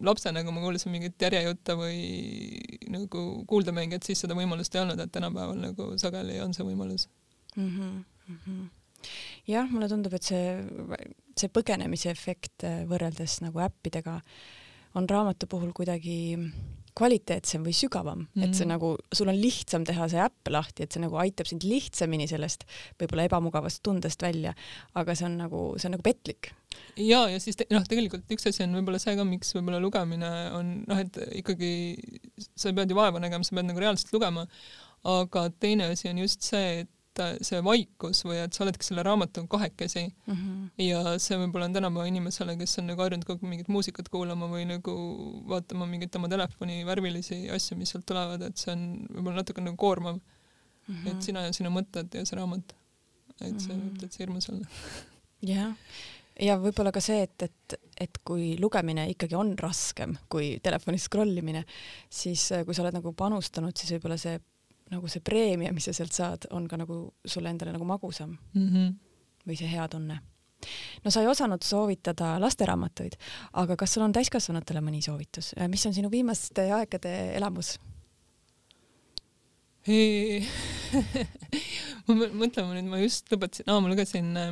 lapsena, 0.00 0.44
kui 0.44 0.52
ma 0.52 0.60
kuulasin 0.60 0.92
mingit 0.92 1.22
järjejutte 1.22 1.74
või 1.76 2.00
nagu 2.88 3.44
kuuldemänge, 3.46 3.96
et 3.96 4.02
siis 4.02 4.20
seda 4.20 4.34
võimalust 4.34 4.74
ei 4.74 4.82
olnud, 4.82 5.00
et 5.00 5.12
tänapäeval 5.12 5.58
nagu 5.58 5.92
sageli 5.98 6.40
on 6.40 6.54
see 6.54 6.66
võimalus 6.66 7.08
mm. 7.56 7.68
-hmm. 7.68 8.04
Mm 8.28 8.38
-hmm 8.46 8.68
jah, 9.48 9.70
mulle 9.70 9.88
tundub, 9.88 10.14
et 10.14 10.22
see, 10.22 10.64
see 11.38 11.48
põgenemise 11.48 12.10
efekt 12.10 12.66
võrreldes 12.90 13.40
nagu 13.40 13.62
äppidega 13.64 14.20
on 14.94 15.08
raamatu 15.08 15.46
puhul 15.50 15.72
kuidagi 15.76 16.36
kvaliteetsem 16.96 17.64
või 17.66 17.74
sügavam 17.76 18.18
mm, 18.22 18.28
-hmm. 18.34 18.44
et 18.44 18.54
see 18.54 18.66
Mhm. 18.66 18.72
nagu, 18.74 18.96
sul 19.12 19.28
on 19.28 19.38
lihtsam 19.40 19.84
teha 19.84 20.08
see 20.08 20.20
äpp 20.20 20.50
lahti, 20.50 20.82
et 20.82 20.92
see 20.92 21.02
nagu 21.02 21.16
aitab 21.16 21.46
sind 21.46 21.64
lihtsamini 21.64 22.28
sellest 22.28 22.64
võib-olla 23.00 23.26
ebamugavast 23.28 23.82
tundest 23.82 24.22
välja, 24.22 24.54
aga 24.94 25.14
see 25.14 25.26
on 25.26 25.36
nagu, 25.38 25.62
see 25.78 25.88
on 25.88 25.96
nagu 25.96 26.02
petlik. 26.02 26.52
ja, 26.96 27.28
ja 27.28 27.40
siis 27.40 27.56
te, 27.56 27.66
noh, 27.70 27.84
tegelikult 27.88 28.30
üks 28.30 28.46
asi 28.46 28.62
on 28.62 28.74
võib-olla 28.78 28.98
see 28.98 29.16
ka, 29.16 29.24
miks 29.24 29.54
võib-olla 29.54 29.80
lugemine 29.80 30.30
on 30.56 30.84
noh, 30.86 30.98
et 30.98 31.16
ikkagi 31.42 31.72
sa 32.56 32.72
pead 32.72 32.90
ju 32.90 32.96
vaeva 32.96 33.20
nägema, 33.22 33.44
sa 33.44 33.54
pead 33.54 33.70
nagu 33.70 33.80
reaalselt 33.80 34.12
lugema, 34.12 34.46
aga 35.04 35.48
teine 35.60 35.90
asi 35.90 36.08
on 36.08 36.18
just 36.18 36.42
see, 36.42 36.80
et 36.84 36.90
see 37.46 37.60
vaikus 37.64 38.22
või 38.26 38.40
et 38.42 38.56
sa 38.56 38.64
oledki 38.64 38.86
selle 38.86 39.04
raamatuga 39.06 39.48
kahekesi 39.56 40.02
mm. 40.08 40.34
-hmm. 40.34 40.66
ja 40.86 41.14
see 41.22 41.38
võib-olla 41.40 41.68
on 41.70 41.76
tänapäeva 41.76 42.08
inimesele, 42.10 42.56
kes 42.60 42.78
on 42.82 42.90
nagu 42.92 43.04
harjunud 43.04 43.26
kogu 43.28 43.44
aeg 43.44 43.54
mingit 43.54 43.72
muusikat 43.72 44.10
kuulama 44.12 44.50
või 44.50 44.66
nagu 44.68 44.94
vaatama 45.50 45.88
mingeid 45.90 46.16
oma 46.20 46.30
telefoni 46.32 46.84
värvilisi 46.88 47.42
asju, 47.56 47.78
mis 47.80 47.94
sealt 47.94 48.06
tulevad, 48.08 48.44
et 48.46 48.60
see 48.60 48.74
on 48.74 48.86
võib-olla 49.08 49.42
natuke 49.42 49.64
nagu 49.64 49.76
koormav 49.80 50.20
mm, 50.20 50.94
-hmm. 50.94 51.10
et 51.12 51.22
sina 51.22 51.46
ja 51.48 51.56
sinu 51.56 51.72
mõtted 51.74 52.14
ja 52.14 52.24
see 52.26 52.38
raamat, 52.38 52.74
et 53.40 53.60
see 53.60 53.74
võib 53.74 54.00
täitsa 54.00 54.24
hirmus 54.24 54.50
olla. 54.52 54.66
jah, 55.46 55.74
ja 56.40 56.56
võib-olla 56.60 56.92
ka 56.94 57.02
see, 57.04 57.24
et, 57.26 57.48
et, 57.48 57.76
et 58.06 58.22
kui 58.26 58.54
lugemine 58.60 59.06
ikkagi 59.12 59.36
on 59.38 59.52
raskem 59.60 60.16
kui 60.32 60.54
telefonis 60.62 61.08
scroll 61.08 61.42
imine, 61.42 61.64
siis 62.08 62.46
äh, 62.54 62.64
kui 62.64 62.76
sa 62.76 62.84
oled 62.84 62.96
nagu 62.96 63.12
panustanud, 63.16 63.76
siis 63.76 63.94
võib-olla 63.96 64.18
see 64.20 64.38
nagu 64.90 65.08
see 65.10 65.22
preemia, 65.24 65.72
mis 65.72 65.86
sa 65.88 65.94
sealt 65.96 66.16
saad, 66.16 66.48
on 66.56 66.66
ka 66.68 66.78
nagu 66.80 67.02
sulle 67.24 67.52
endale 67.52 67.72
nagu 67.74 67.86
magusam 67.86 68.36
mm. 68.54 68.68
-hmm. 68.68 68.94
või 69.46 69.58
see 69.58 69.70
hea 69.70 69.88
tunne. 69.88 70.20
no 71.04 71.10
sa 71.10 71.20
ei 71.20 71.26
osanud 71.26 71.62
soovitada 71.64 72.40
lasteraamatuid, 72.40 73.16
aga 73.52 73.76
kas 73.76 73.94
sul 73.94 74.02
on 74.02 74.12
täiskasvanutele 74.12 74.80
mõni 74.80 75.02
soovitus, 75.02 75.54
mis 75.68 75.86
on 75.86 75.94
sinu 75.94 76.10
viimaste 76.10 76.72
aegade 76.72 77.14
elamus? 77.36 77.78
ma 82.06 82.14
mõtlen, 82.14 82.66
ma 82.66 82.74
nüüd, 82.76 82.90
ma 82.90 82.98
just 83.00 83.30
lõpetasin, 83.32 83.64
aa, 83.70 83.80
ma 83.80 83.88
lugesin 83.88 84.36
äh, 84.36 84.50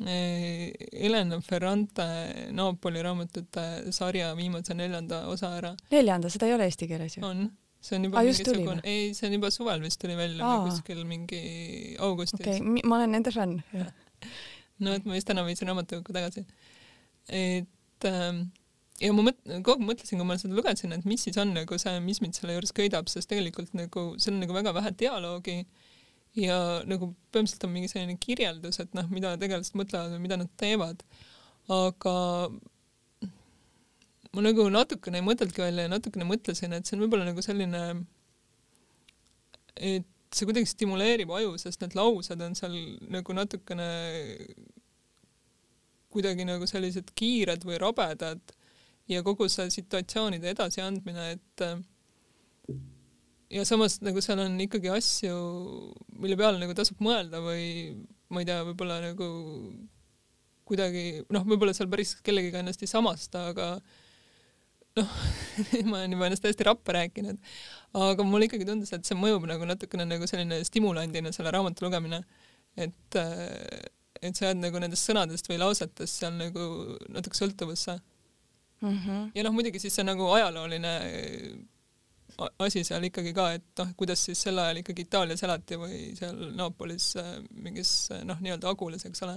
Helena 0.00 1.40
Ferrante 1.44 2.06
Napoli 2.56 3.02
raamatute 3.02 3.92
sarja 3.92 4.30
viimase 4.38 4.74
neljanda 4.74 5.26
osa 5.28 5.56
ära. 5.58 5.74
neljanda, 5.90 6.30
seda 6.32 6.46
ei 6.46 6.54
ole 6.54 6.70
eesti 6.70 6.88
keeles 6.88 7.18
ju? 7.18 7.24
on, 7.26 7.48
see 7.80 7.96
on 7.96 8.06
juba 8.08 8.20
ah, 8.20 8.28
mingisugune, 8.28 8.80
ei, 8.84 9.10
see 9.16 9.26
on 9.28 9.36
juba 9.38 9.50
suvel 9.54 9.82
vist 9.84 10.00
tuli 10.02 10.16
välja 10.18 10.46
Aa. 10.46 10.62
kuskil 10.68 11.02
mingi 11.08 11.42
augustis 12.02 12.40
okei 12.40 12.60
okay,, 12.60 12.84
ma 12.84 12.98
olen 13.00 13.14
nende 13.16 13.32
fänn. 13.34 13.60
no 14.84 14.96
et 14.96 15.06
ma 15.08 15.16
just 15.16 15.28
täna 15.30 15.44
viisin 15.46 15.70
raamatukogu 15.70 16.16
tagasi. 16.16 16.44
et 17.28 18.08
ähm, 18.08 18.48
ja 19.00 19.12
ma 19.16 19.24
mõt-, 19.30 19.40
kogu 19.64 19.78
aeg 19.78 19.86
mõtlesin, 19.92 20.20
kui 20.20 20.28
ma 20.28 20.36
seda 20.40 20.56
lugesin, 20.56 20.92
et 20.96 21.06
mis 21.08 21.24
siis 21.24 21.38
on 21.40 21.54
nagu 21.56 21.78
see, 21.80 21.96
mis 22.04 22.20
mind 22.24 22.36
selle 22.36 22.56
juures 22.56 22.74
köidab, 22.76 23.08
sest 23.12 23.30
tegelikult 23.32 23.72
nagu 23.78 24.10
seal 24.20 24.36
on 24.36 24.44
nagu 24.44 24.56
väga 24.56 24.74
vähe 24.76 24.92
dialoogi 25.00 25.58
ja 26.38 26.58
nagu 26.88 27.12
põhimõtteliselt 27.32 27.66
on 27.66 27.74
mingi 27.74 27.90
selline 27.90 28.18
kirjeldus, 28.20 28.80
et 28.82 28.92
noh, 28.96 29.08
mida 29.12 29.34
tegelased 29.40 29.76
mõtlevad 29.78 30.14
või 30.14 30.24
mida 30.28 30.38
nad 30.40 30.52
teevad. 30.60 31.02
aga 31.70 32.14
ma 34.34 34.44
nagu 34.44 34.66
natukene 34.70 35.20
ei 35.20 35.26
mõtelnudki 35.26 35.62
välja 35.64 35.86
ja 35.86 35.92
natukene 35.92 36.26
mõtlesin, 36.28 36.74
et 36.76 36.86
see 36.86 36.96
on 36.96 37.04
võib-olla 37.04 37.26
nagu 37.26 37.42
selline, 37.44 37.82
et 39.74 40.06
see 40.30 40.46
kuidagi 40.46 40.70
stimuleerib 40.70 41.32
aju, 41.34 41.56
sest 41.58 41.82
need 41.82 41.96
laused 41.98 42.42
on 42.44 42.54
seal 42.58 42.76
nagu 43.10 43.34
natukene 43.34 43.88
kuidagi 46.10 46.46
nagu 46.46 46.66
sellised 46.66 47.10
kiired 47.18 47.64
või 47.66 47.78
rabedad 47.82 48.54
ja 49.10 49.22
kogu 49.26 49.48
see 49.50 49.70
situatsioonide 49.74 50.52
edasiandmine, 50.54 51.30
et 51.34 51.64
ja 53.50 53.64
samas 53.66 53.98
nagu 54.06 54.22
seal 54.22 54.42
on 54.44 54.58
ikkagi 54.62 54.90
asju, 54.94 55.34
mille 56.22 56.38
peale 56.38 56.60
nagu 56.62 56.74
tasub 56.78 57.02
mõelda 57.02 57.42
või 57.42 57.64
ma 58.30 58.42
ei 58.42 58.46
tea, 58.46 58.60
võib-olla 58.68 59.00
nagu 59.02 59.26
kuidagi 60.70 61.24
noh, 61.34 61.42
võib-olla 61.46 61.74
seal 61.74 61.90
päris 61.90 62.14
kellegiga 62.22 62.62
ennast 62.62 62.82
ei 62.86 62.90
samasta, 62.90 63.48
aga 63.50 63.72
noh 65.00 65.14
ma 65.90 66.00
olen 66.00 66.14
juba 66.16 66.28
ennast 66.28 66.44
täiesti 66.44 66.66
rappa 66.66 66.94
rääkinud, 66.96 67.40
aga 68.00 68.26
mulle 68.26 68.48
ikkagi 68.48 68.68
tundus, 68.68 68.92
et 68.96 69.08
see 69.08 69.18
mõjub 69.18 69.48
nagu 69.50 69.66
natukene 69.68 70.06
nagu 70.08 70.28
selline 70.30 70.60
stimulandina, 70.66 71.32
selle 71.36 71.52
raamatu 71.54 71.86
lugemine, 71.86 72.22
et 72.80 73.20
et 74.20 74.36
sa 74.36 74.50
jääd 74.50 74.60
nagu 74.60 74.80
nendest 74.82 75.08
sõnadest 75.08 75.48
või 75.48 75.58
lausetest 75.62 76.22
seal 76.22 76.34
nagu 76.36 76.64
natuke 77.08 77.38
sõltuvusse 77.38 77.94
mm. 77.96 78.96
-hmm. 78.96 79.30
ja 79.34 79.44
noh, 79.46 79.54
muidugi 79.56 79.80
siis 79.80 79.96
see 79.96 80.04
nagu 80.04 80.28
ajalooline 80.36 80.94
asi 82.58 82.84
seal 82.84 83.04
ikkagi 83.08 83.32
ka, 83.36 83.50
et 83.58 83.82
noh, 83.82 83.90
kuidas 83.98 84.22
siis 84.24 84.42
sel 84.46 84.58
ajal 84.58 84.80
ikkagi 84.82 85.04
Itaalias 85.06 85.42
elati 85.46 85.78
või 85.80 85.98
seal 86.18 86.38
Naapolis 86.56 87.12
mingis 87.50 87.92
noh, 88.24 88.38
nii-öelda 88.40 88.70
agulas, 88.70 89.04
eks 89.08 89.24
ole. 89.26 89.36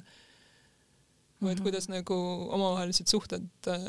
Või 1.44 1.56
et 1.56 1.64
kuidas 1.64 1.90
nagu 1.92 2.16
omavahelised 2.56 3.12
suhted 3.12 3.70
äh, 3.72 3.88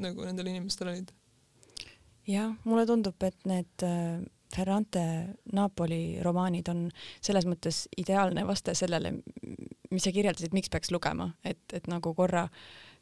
nagu 0.00 0.26
nendel 0.26 0.50
inimestel 0.52 0.92
olid. 0.92 1.12
jah, 2.28 2.54
mulle 2.64 2.86
tundub, 2.88 3.16
et 3.26 3.48
need 3.48 3.86
äh, 3.86 4.22
Ferrante 4.54 5.04
Napoli 5.52 6.20
romaanid 6.22 6.68
on 6.70 6.86
selles 7.20 7.46
mõttes 7.48 7.84
ideaalne 7.98 8.46
vaste 8.46 8.74
sellele, 8.78 9.16
mis 9.90 10.04
sa 10.04 10.12
kirjeldasid, 10.14 10.54
miks 10.54 10.70
peaks 10.70 10.92
lugema, 10.94 11.32
et, 11.44 11.64
et 11.72 11.88
nagu 11.90 12.14
korra 12.14 12.46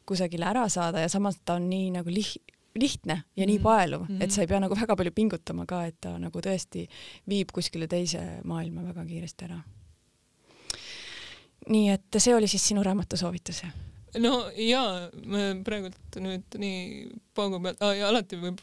kusagile 0.09 0.49
ära 0.49 0.65
saada 0.71 1.03
ja 1.03 1.11
samas 1.11 1.37
ta 1.45 1.55
on 1.59 1.69
nii 1.69 1.91
nagu 1.93 2.11
liht-, 2.11 2.41
lihtne 2.75 3.21
ja 3.35 3.45
nii 3.47 3.59
paeluv 3.59 4.01
mm, 4.01 4.17
-hmm. 4.17 4.23
et 4.23 4.31
sa 4.31 4.41
ei 4.41 4.47
pea 4.47 4.59
nagu 4.59 4.75
väga 4.75 4.95
palju 4.95 5.11
pingutama 5.11 5.65
ka, 5.65 5.85
et 5.85 6.01
ta 6.01 6.17
nagu 6.19 6.39
tõesti 6.39 6.87
viib 7.29 7.53
kuskile 7.53 7.87
teise 7.87 8.41
maailma 8.43 8.83
väga 8.83 9.05
kiiresti 9.05 9.45
ära. 9.45 9.61
Nii 11.69 11.89
et 11.93 12.19
see 12.19 12.35
oli 12.35 12.49
siis 12.51 12.65
sinu 12.71 12.83
raamatu 12.85 13.17
soovitus? 13.19 13.63
no 14.21 14.33
jaa, 14.59 15.09
praegult 15.65 16.19
nüüd 16.21 16.57
nii 16.61 17.09
paugu 17.37 17.59
pealt 17.63 17.81
ah,, 17.85 17.97
alati 18.09 18.39
võib, 18.41 18.61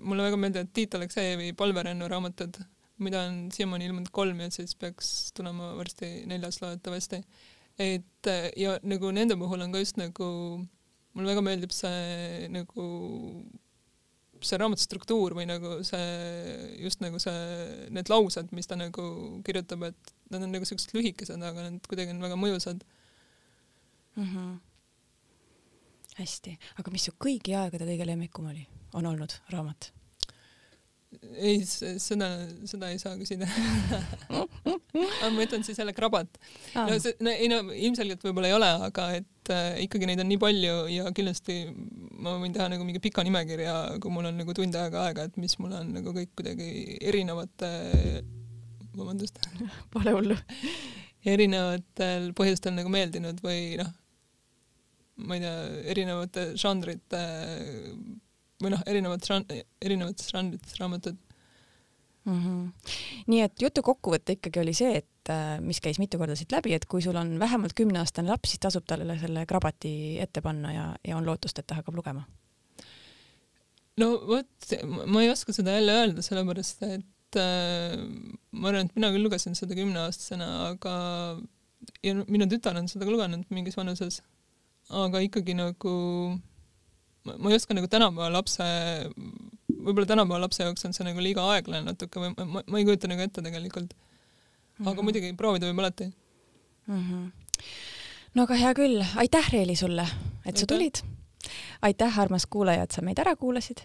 mulle 0.00 0.28
väga 0.28 0.38
meeldivad 0.40 0.72
Tiit 0.76 0.94
Aleksejevi 0.98 1.52
Palverännu 1.58 2.08
raamatud, 2.10 2.60
mida 3.02 3.24
on 3.26 3.46
siiamaani 3.54 3.88
ilmunud 3.90 4.12
kolm 4.14 4.40
ja 4.44 4.50
siis 4.54 4.76
peaks 4.78 5.32
tulema 5.36 5.74
varsti 5.78 6.26
neljas 6.30 6.60
loodetavasti. 6.62 7.22
et 7.78 8.32
ja 8.56 8.78
nagu 8.82 9.10
nende 9.12 9.36
puhul 9.36 9.66
on 9.66 9.72
ka 9.74 9.82
just 9.82 9.98
nagu, 10.00 10.26
mulle 11.12 11.32
väga 11.32 11.44
meeldib 11.44 11.74
see 11.74 12.48
nagu 12.52 12.86
see 14.44 14.58
raamatu 14.60 14.84
struktuur 14.84 15.34
või 15.36 15.46
nagu 15.48 15.80
see, 15.86 16.76
just 16.82 17.00
nagu 17.00 17.18
see, 17.22 17.88
need 17.94 18.10
laused, 18.12 18.52
mis 18.56 18.68
ta 18.68 18.78
nagu 18.78 19.06
kirjutab, 19.46 19.88
et 19.90 20.15
nad 20.30 20.42
on 20.42 20.54
nagu 20.54 20.68
siuksed 20.68 20.94
lühikesed, 20.96 21.42
aga 21.42 21.68
nad 21.68 21.90
kuidagi 21.90 22.14
on 22.14 22.22
väga 22.24 22.38
mõjusad 22.40 22.82
mm. 24.16 24.24
-hmm. 24.24 24.56
hästi, 26.22 26.56
aga 26.80 26.94
mis 26.94 27.08
su 27.08 27.14
kõigi 27.26 27.56
aegade 27.58 27.88
kõige 27.88 28.08
lemmikum 28.08 28.50
oli, 28.52 28.66
on 28.94 29.06
olnud 29.12 29.38
raamat? 29.54 29.92
ei, 31.36 31.60
seda, 31.64 32.28
seda 32.68 32.90
ei 32.90 32.98
saa 33.00 33.14
küsida 33.18 33.46
aga 35.22 35.30
ma 35.32 35.44
ütlen 35.44 35.64
siis 35.66 35.78
jälle 35.78 35.94
krabat 35.96 36.38
ah.. 36.74 36.88
no 36.88 36.98
see, 37.00 37.14
no 37.22 37.32
ei 37.32 37.48
no 37.50 37.60
ilmselgelt 37.72 38.24
võib-olla 38.26 38.50
ei 38.50 38.56
ole, 38.56 38.70
aga 38.88 39.08
et 39.20 39.52
äh, 39.52 39.68
ikkagi 39.86 40.08
neid 40.10 40.22
on 40.22 40.28
nii 40.30 40.40
palju 40.42 40.76
ja 40.92 41.12
kindlasti 41.16 41.60
ma 42.22 42.36
võin 42.40 42.54
teha 42.56 42.68
nagu 42.72 42.86
mingi 42.86 43.02
pika 43.02 43.24
nimekirja, 43.26 43.76
kui 44.02 44.12
mul 44.12 44.30
on 44.30 44.40
nagu 44.40 44.56
tund 44.56 44.76
aega 44.78 45.06
aega, 45.06 45.28
et 45.28 45.38
mis 45.40 45.56
mulle 45.62 45.80
on 45.82 45.92
nagu 45.98 46.14
kõik 46.16 46.32
kuidagi 46.38 46.98
erinevate, 47.00 47.70
vabandust 48.96 49.38
Pole 49.92 50.14
hullu 50.16 50.38
erinevatel 51.26 52.30
põhjustel 52.38 52.76
nagu 52.76 52.90
meeldinud 52.92 53.40
või 53.44 53.76
noh, 53.80 53.90
ma 55.26 55.38
ei 55.38 55.42
tea, 55.42 55.56
erinevate 55.92 56.46
žanrite 56.60 57.22
või 58.62 58.72
noh, 58.72 58.82
erinevad 58.88 59.24
žan-, 59.26 59.46
erinevates 59.82 60.30
žanrites 60.32 60.78
raamatud 60.80 61.18
mm. 62.26 62.38
-hmm. 62.38 62.94
nii 63.32 63.42
et 63.46 63.66
jutu 63.66 63.84
kokkuvõte 63.86 64.38
ikkagi 64.38 64.62
oli 64.62 64.74
see, 64.76 65.02
et 65.02 65.32
mis 65.64 65.80
käis 65.82 65.98
mitu 65.98 66.20
korda 66.20 66.36
siit 66.38 66.52
läbi, 66.54 66.74
et 66.76 66.86
kui 66.86 67.02
sul 67.02 67.16
on 67.18 67.38
vähemalt 67.42 67.74
kümneaastane 67.74 68.30
laps, 68.30 68.52
siis 68.52 68.62
tasub 68.62 68.86
talle 68.86 69.18
selle 69.18 69.46
krabati 69.46 70.20
ette 70.22 70.40
panna 70.40 70.72
ja, 70.72 70.86
ja 71.08 71.16
on 71.16 71.26
lootust, 71.26 71.58
et 71.58 71.66
ta 71.66 71.80
hakkab 71.80 71.98
lugema. 71.98 72.22
no 73.98 74.12
vot, 74.28 74.72
ma 75.06 75.22
ei 75.22 75.30
oska 75.30 75.52
seda 75.52 75.74
jälle 75.74 75.98
öelda, 76.00 76.22
sellepärast 76.22 76.82
et 76.86 77.06
äh, 77.40 77.96
ma 78.52 78.70
arvan, 78.70 78.86
et 78.86 78.96
mina 78.96 79.10
küll 79.14 79.26
lugesin 79.26 79.56
seda 79.58 79.76
kümneaastasena, 79.78 80.48
aga 80.70 80.94
ja 82.04 82.14
minu 82.26 82.48
tütar 82.50 82.78
on 82.78 82.88
seda 82.90 83.06
ka 83.06 83.14
lugenud 83.14 83.46
mingis 83.54 83.78
vanuses, 83.78 84.20
aga 85.04 85.22
ikkagi 85.26 85.56
nagu 85.58 85.94
ma 87.26 87.50
ei 87.50 87.58
oska 87.58 87.74
nagu 87.74 87.90
tänapäeva 87.90 88.30
lapse, 88.32 88.66
võib-olla 89.68 90.06
tänapäeva 90.08 90.44
lapse 90.44 90.62
jaoks 90.62 90.86
on 90.86 90.94
see 90.96 91.06
nagu 91.08 91.22
liiga 91.22 91.44
aeglane 91.54 91.88
natuke 91.90 92.22
või 92.22 92.34
ma, 92.38 92.62
ma 92.62 92.80
ei 92.80 92.86
kujuta 92.86 93.10
nagu 93.10 93.24
ette 93.24 93.42
tegelikult. 93.42 93.96
aga 94.78 94.84
mm 94.84 94.92
-hmm. 94.92 95.02
muidugi 95.08 95.34
proovida 95.34 95.66
võib 95.66 95.82
alati 95.82 96.06
mm. 96.86 97.02
-hmm. 97.02 97.30
no 98.34 98.42
aga 98.42 98.54
hea 98.54 98.72
küll, 98.74 99.04
aitäh, 99.16 99.52
Reeli 99.52 99.76
sulle, 99.76 100.02
et 100.02 100.46
aitäh. 100.46 100.60
sa 100.60 100.66
tulid 100.66 101.02
aitäh, 101.82 102.18
armas 102.18 102.46
kuulaja, 102.50 102.82
et 102.82 102.90
sa 102.90 103.02
meid 103.02 103.18
ära 103.18 103.36
kuulasid. 103.36 103.82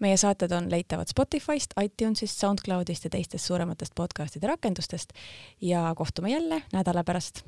meie 0.00 0.16
saated 0.16 0.52
on 0.52 0.70
leitavad 0.70 1.08
Spotify'st, 1.08 1.74
iTunes'ist, 1.80 2.38
SoundCloud'ist 2.40 3.04
ja 3.04 3.10
teistest 3.10 3.44
suurematest 3.44 3.94
podcast'ide 3.94 4.46
rakendustest 4.46 5.12
ja 5.60 5.92
kohtume 5.96 6.30
jälle 6.30 6.62
nädala 6.72 7.04
pärast 7.04 7.44